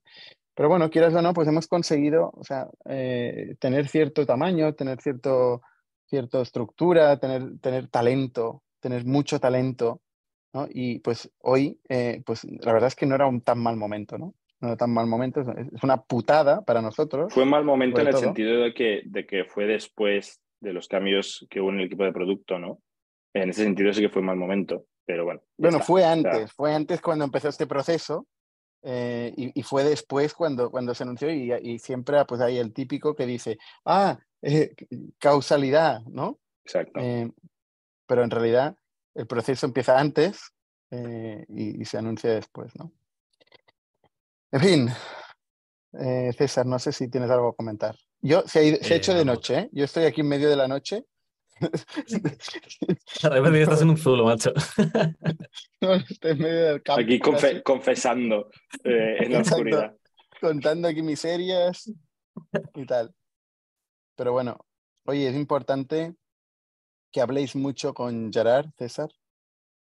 Pero 0.54 0.68
bueno, 0.68 0.90
quieras 0.90 1.14
o 1.14 1.22
no, 1.22 1.32
pues 1.32 1.46
hemos 1.46 1.68
conseguido, 1.68 2.32
o 2.34 2.42
sea, 2.42 2.68
eh, 2.86 3.54
tener 3.60 3.86
cierto 3.86 4.26
tamaño, 4.26 4.74
tener 4.74 5.00
cierto, 5.00 5.62
cierta 6.06 6.40
estructura, 6.40 7.16
tener, 7.20 7.60
tener 7.60 7.86
talento, 7.88 8.64
tener 8.80 9.04
mucho 9.04 9.40
talento, 9.40 10.00
¿no? 10.52 10.66
Y 10.70 11.00
pues 11.00 11.30
hoy, 11.40 11.80
eh, 11.88 12.22
pues 12.24 12.44
la 12.44 12.72
verdad 12.72 12.88
es 12.88 12.96
que 12.96 13.06
no 13.06 13.14
era 13.14 13.26
un 13.26 13.40
tan 13.40 13.58
mal 13.58 13.76
momento, 13.76 14.18
¿no? 14.18 14.34
No 14.60 14.68
era 14.68 14.76
tan 14.76 14.92
mal 14.92 15.06
momento, 15.06 15.40
es 15.40 15.82
una 15.84 16.02
putada 16.02 16.62
para 16.62 16.82
nosotros. 16.82 17.32
Fue 17.32 17.44
mal 17.44 17.64
momento 17.64 18.00
en 18.00 18.08
el 18.08 18.16
sentido 18.16 18.60
de 18.62 18.74
que, 18.74 19.02
de 19.04 19.24
que 19.24 19.44
fue 19.44 19.66
después 19.66 20.40
de 20.60 20.72
los 20.72 20.88
cambios 20.88 21.46
que 21.48 21.60
hubo 21.60 21.70
en 21.70 21.78
el 21.78 21.86
equipo 21.86 22.04
de 22.04 22.12
producto, 22.12 22.58
¿no? 22.58 22.80
En 23.34 23.50
ese 23.50 23.62
sentido 23.62 23.92
sí 23.92 24.00
que 24.00 24.08
fue 24.08 24.22
mal 24.22 24.36
momento, 24.36 24.86
pero 25.04 25.24
bueno. 25.24 25.42
Bueno, 25.56 25.78
fue 25.80 26.04
antes, 26.04 26.52
fue 26.52 26.74
antes 26.74 27.00
cuando 27.00 27.24
empezó 27.24 27.48
este 27.48 27.68
proceso, 27.68 28.26
eh, 28.82 29.32
y, 29.36 29.62
fue 29.62 29.82
después 29.82 30.34
cuando, 30.34 30.70
cuando 30.70 30.94
se 30.94 31.02
anunció 31.02 31.30
y, 31.32 31.52
y, 31.52 31.78
siempre 31.80 32.24
pues 32.26 32.40
hay 32.40 32.58
el 32.58 32.72
típico 32.72 33.14
que 33.14 33.26
dice, 33.26 33.58
ah, 33.84 34.18
eh, 34.40 34.72
causalidad, 35.18 36.00
¿no? 36.06 36.38
Exacto. 36.64 37.00
Eh, 37.00 37.28
pero 38.08 38.24
en 38.24 38.30
realidad 38.30 38.76
el 39.14 39.28
proceso 39.28 39.66
empieza 39.66 39.98
antes 39.98 40.52
y, 40.90 41.84
se 41.84 41.98
anuncia 41.98 42.30
después, 42.30 42.74
¿no? 42.76 42.90
En 44.50 44.60
fin, 44.60 44.88
César, 46.36 46.64
no 46.66 46.78
sé 46.78 46.92
si 46.92 47.08
tienes 47.08 47.30
algo 47.30 47.48
a 47.48 47.54
comentar. 47.54 47.94
Yo 48.20 48.42
se 48.46 48.58
ha, 48.58 48.84
se 48.84 48.94
ha 48.94 48.96
hecho 48.96 49.14
de 49.14 49.24
noche, 49.24 49.68
yo 49.72 49.84
estoy 49.84 50.04
aquí 50.04 50.22
en 50.22 50.28
medio 50.28 50.48
de 50.48 50.56
la 50.56 50.66
noche 50.66 51.04
de 53.22 53.28
repente 53.28 53.62
estás 53.62 53.82
en 53.82 53.90
un 53.90 53.96
zulo, 53.96 54.24
macho. 54.24 54.52
No, 55.80 55.94
estoy 55.94 56.32
en 56.32 56.38
medio 56.38 56.64
del 56.64 56.82
campo. 56.82 57.02
Aquí 57.02 57.20
confesando 57.62 58.50
eh, 58.82 59.16
en 59.20 59.32
la 59.32 59.40
oscuridad. 59.40 59.96
Contando 60.40 60.88
aquí 60.88 61.02
miserias 61.02 61.92
y 62.74 62.84
tal. 62.84 63.14
Pero 64.16 64.32
bueno, 64.32 64.58
oye, 65.04 65.28
es 65.28 65.36
importante 65.36 66.14
que 67.12 67.20
habléis 67.20 67.56
mucho 67.56 67.94
con 67.94 68.32
Gerard, 68.32 68.70
César, 68.76 69.10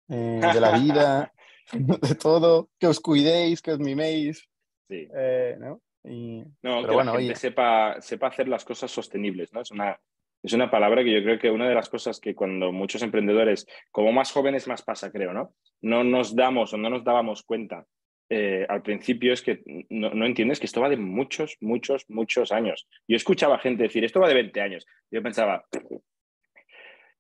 eh, 0.10 0.42
de 0.54 0.62
la 0.62 0.78
vida, 0.78 1.34
de 1.74 2.16
todo, 2.16 2.70
que 2.80 2.88
os 2.88 3.00
cuidéis, 3.00 3.62
que 3.62 3.72
os 3.72 3.80
miméis. 3.80 4.50
Sí. 4.88 5.08
Eh, 5.16 5.56
¿no? 5.60 5.82
Y, 6.04 6.44
no, 6.64 6.86
que 6.86 6.94
bueno, 6.94 7.14
la 7.14 7.20
gente 7.20 7.36
sepa, 7.36 8.02
sepa 8.02 8.28
hacer 8.28 8.48
las 8.48 8.64
cosas 8.66 8.90
sostenibles, 8.90 9.54
¿no? 9.54 9.62
Es 9.62 9.72
una, 9.72 10.00
es 10.42 10.54
una 10.54 10.72
palabra 10.72 11.04
que 11.04 11.14
yo 11.14 11.22
creo 11.22 11.38
que 11.38 11.52
una 11.52 11.68
de 11.68 11.76
las 11.76 11.90
cosas 11.90 12.20
que 12.20 12.34
cuando 12.34 12.72
muchos 12.72 13.02
emprendedores, 13.02 13.68
como 13.92 14.12
más 14.12 14.32
jóvenes, 14.32 14.68
más 14.68 14.82
pasa, 14.82 15.12
creo, 15.12 15.34
¿no? 15.34 15.54
No 15.82 16.04
nos 16.04 16.36
damos 16.36 16.74
o 16.74 16.78
no 16.78 16.90
nos 16.90 17.04
dábamos 17.04 17.44
cuenta 17.44 17.86
eh, 18.32 18.64
al 18.70 18.84
principio 18.84 19.34
es 19.34 19.42
que 19.42 19.64
no, 19.90 20.26
entiendes 20.26 20.60
que 20.60 20.68
esto 20.68 20.82
va 20.82 20.90
de 20.90 20.98
muchos, 20.98 21.58
muchos, 21.62 22.06
muchos 22.10 22.52
años. 22.52 22.88
Yo 23.08 23.16
escuchaba 23.16 23.58
gente 23.58 23.84
decir, 23.84 24.06
esto 24.06 24.20
va 24.20 24.28
de 24.28 24.36
20 24.36 24.62
años. 24.62 24.86
Yo 25.10 25.24
pensaba, 25.24 25.66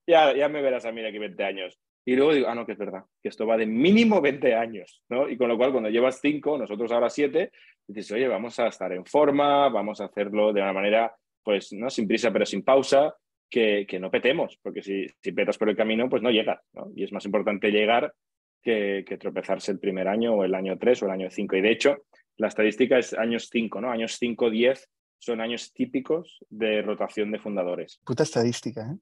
ya, 0.10 0.36
ya 0.36 0.50
me 0.50 0.62
verás 0.62 0.86
a 0.86 0.92
mí 0.92 1.02
de 1.02 1.10
aquí 1.10 1.18
20 1.18 1.44
años. 1.44 1.80
Y 2.06 2.16
luego 2.16 2.34
digo, 2.34 2.48
ah, 2.48 2.56
no, 2.56 2.66
que 2.66 2.72
es 2.72 2.78
verdad, 2.78 3.04
que 3.22 3.30
esto 3.30 3.46
va 3.46 3.58
de 3.58 3.66
mínimo 3.66 4.20
20 4.20 4.56
años, 4.56 5.04
¿no? 5.10 5.30
Y 5.30 5.38
con 5.38 5.48
lo 5.48 5.58
cual, 5.58 5.72
cuando 5.72 5.90
llevas 5.90 6.20
5, 6.22 6.58
nosotros 6.58 6.92
ahora 6.92 7.10
7, 7.10 7.52
dices, 7.88 8.12
oye, 8.12 8.28
vamos 8.28 8.60
a 8.60 8.68
estar 8.68 8.92
en 8.92 9.06
forma, 9.06 9.70
vamos 9.70 10.02
a 10.02 10.06
hacerlo 10.06 10.52
de 10.54 10.62
una 10.62 10.74
manera 10.74 11.16
pues 11.44 11.72
no 11.74 11.90
sin 11.90 12.08
prisa 12.08 12.32
pero 12.32 12.46
sin 12.46 12.64
pausa, 12.64 13.16
que, 13.50 13.86
no 14.00 14.12
petemos, 14.12 14.60
porque 14.62 14.84
si, 14.84 15.08
si, 15.22 15.32
petas 15.32 15.58
por 15.58 15.70
el 15.70 15.76
camino, 15.76 16.10
pues 16.10 16.22
no 16.22 16.30
llegas, 16.30 16.60
¿no? 16.74 16.92
Y 16.96 17.04
es 17.04 17.12
más 17.12 17.26
importante 17.26 17.72
llegar 17.72 18.14
que, 18.62 19.18
tropezarse 19.20 19.72
el 19.72 19.80
primer 19.80 20.08
año 20.08 20.34
o 20.34 20.44
el 20.44 20.54
año 20.54 20.78
3 20.78 21.04
o 21.04 21.06
el 21.06 21.12
año 21.12 21.30
5. 21.32 21.56
Y 21.56 21.62
de 21.62 21.72
hecho, 21.72 22.06
la 22.38 22.48
estadística 22.48 22.98
es 22.98 23.14
años 23.14 23.50
5, 23.52 23.82
¿no? 23.82 23.92
Años 23.92 24.18
5, 24.20 24.50
10 24.50 24.90
son 25.22 25.42
años 25.42 25.74
típicos 25.74 26.40
de 26.50 26.82
rotación 26.82 27.32
de 27.32 27.40
fundadores. 27.40 28.00
Puta 28.06 28.24
estadística, 28.24 28.82
¿eh? 28.82 28.98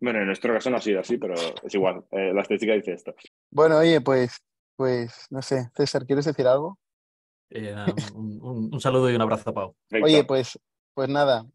Bueno, 0.00 0.18
en 0.20 0.26
nuestro 0.26 0.52
caso 0.52 0.68
no 0.70 0.78
ha 0.78 0.80
sido 0.80 1.00
así, 1.00 1.16
pero 1.16 1.34
es 1.62 1.74
igual. 1.74 2.04
Eh, 2.10 2.32
la 2.34 2.42
estadística 2.42 2.72
dice 2.72 2.92
esto. 2.92 3.14
Bueno, 3.50 3.78
oye, 3.78 4.00
pues, 4.00 4.36
pues 4.76 5.26
no 5.30 5.42
sé, 5.42 5.70
César, 5.76 6.06
¿quieres 6.06 6.24
decir 6.24 6.46
algo? 6.46 6.78
Eh, 7.50 7.74
un, 8.14 8.80
saludo 8.80 9.10
y 9.10 9.14
un 9.14 9.22
abrazo 9.22 9.50
a 9.50 9.52
Pau. 9.52 9.76
Oye, 10.02 10.24
pues 10.24 10.58
pues 10.94 11.08
nada, 11.08 11.46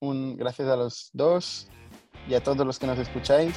un 0.00 0.36
gracias 0.36 0.68
a 0.68 0.76
los 0.76 1.10
dos 1.12 1.68
y 2.28 2.34
a 2.34 2.42
todos 2.42 2.66
los 2.66 2.78
que 2.78 2.86
nos 2.86 2.98
escucháis 2.98 3.56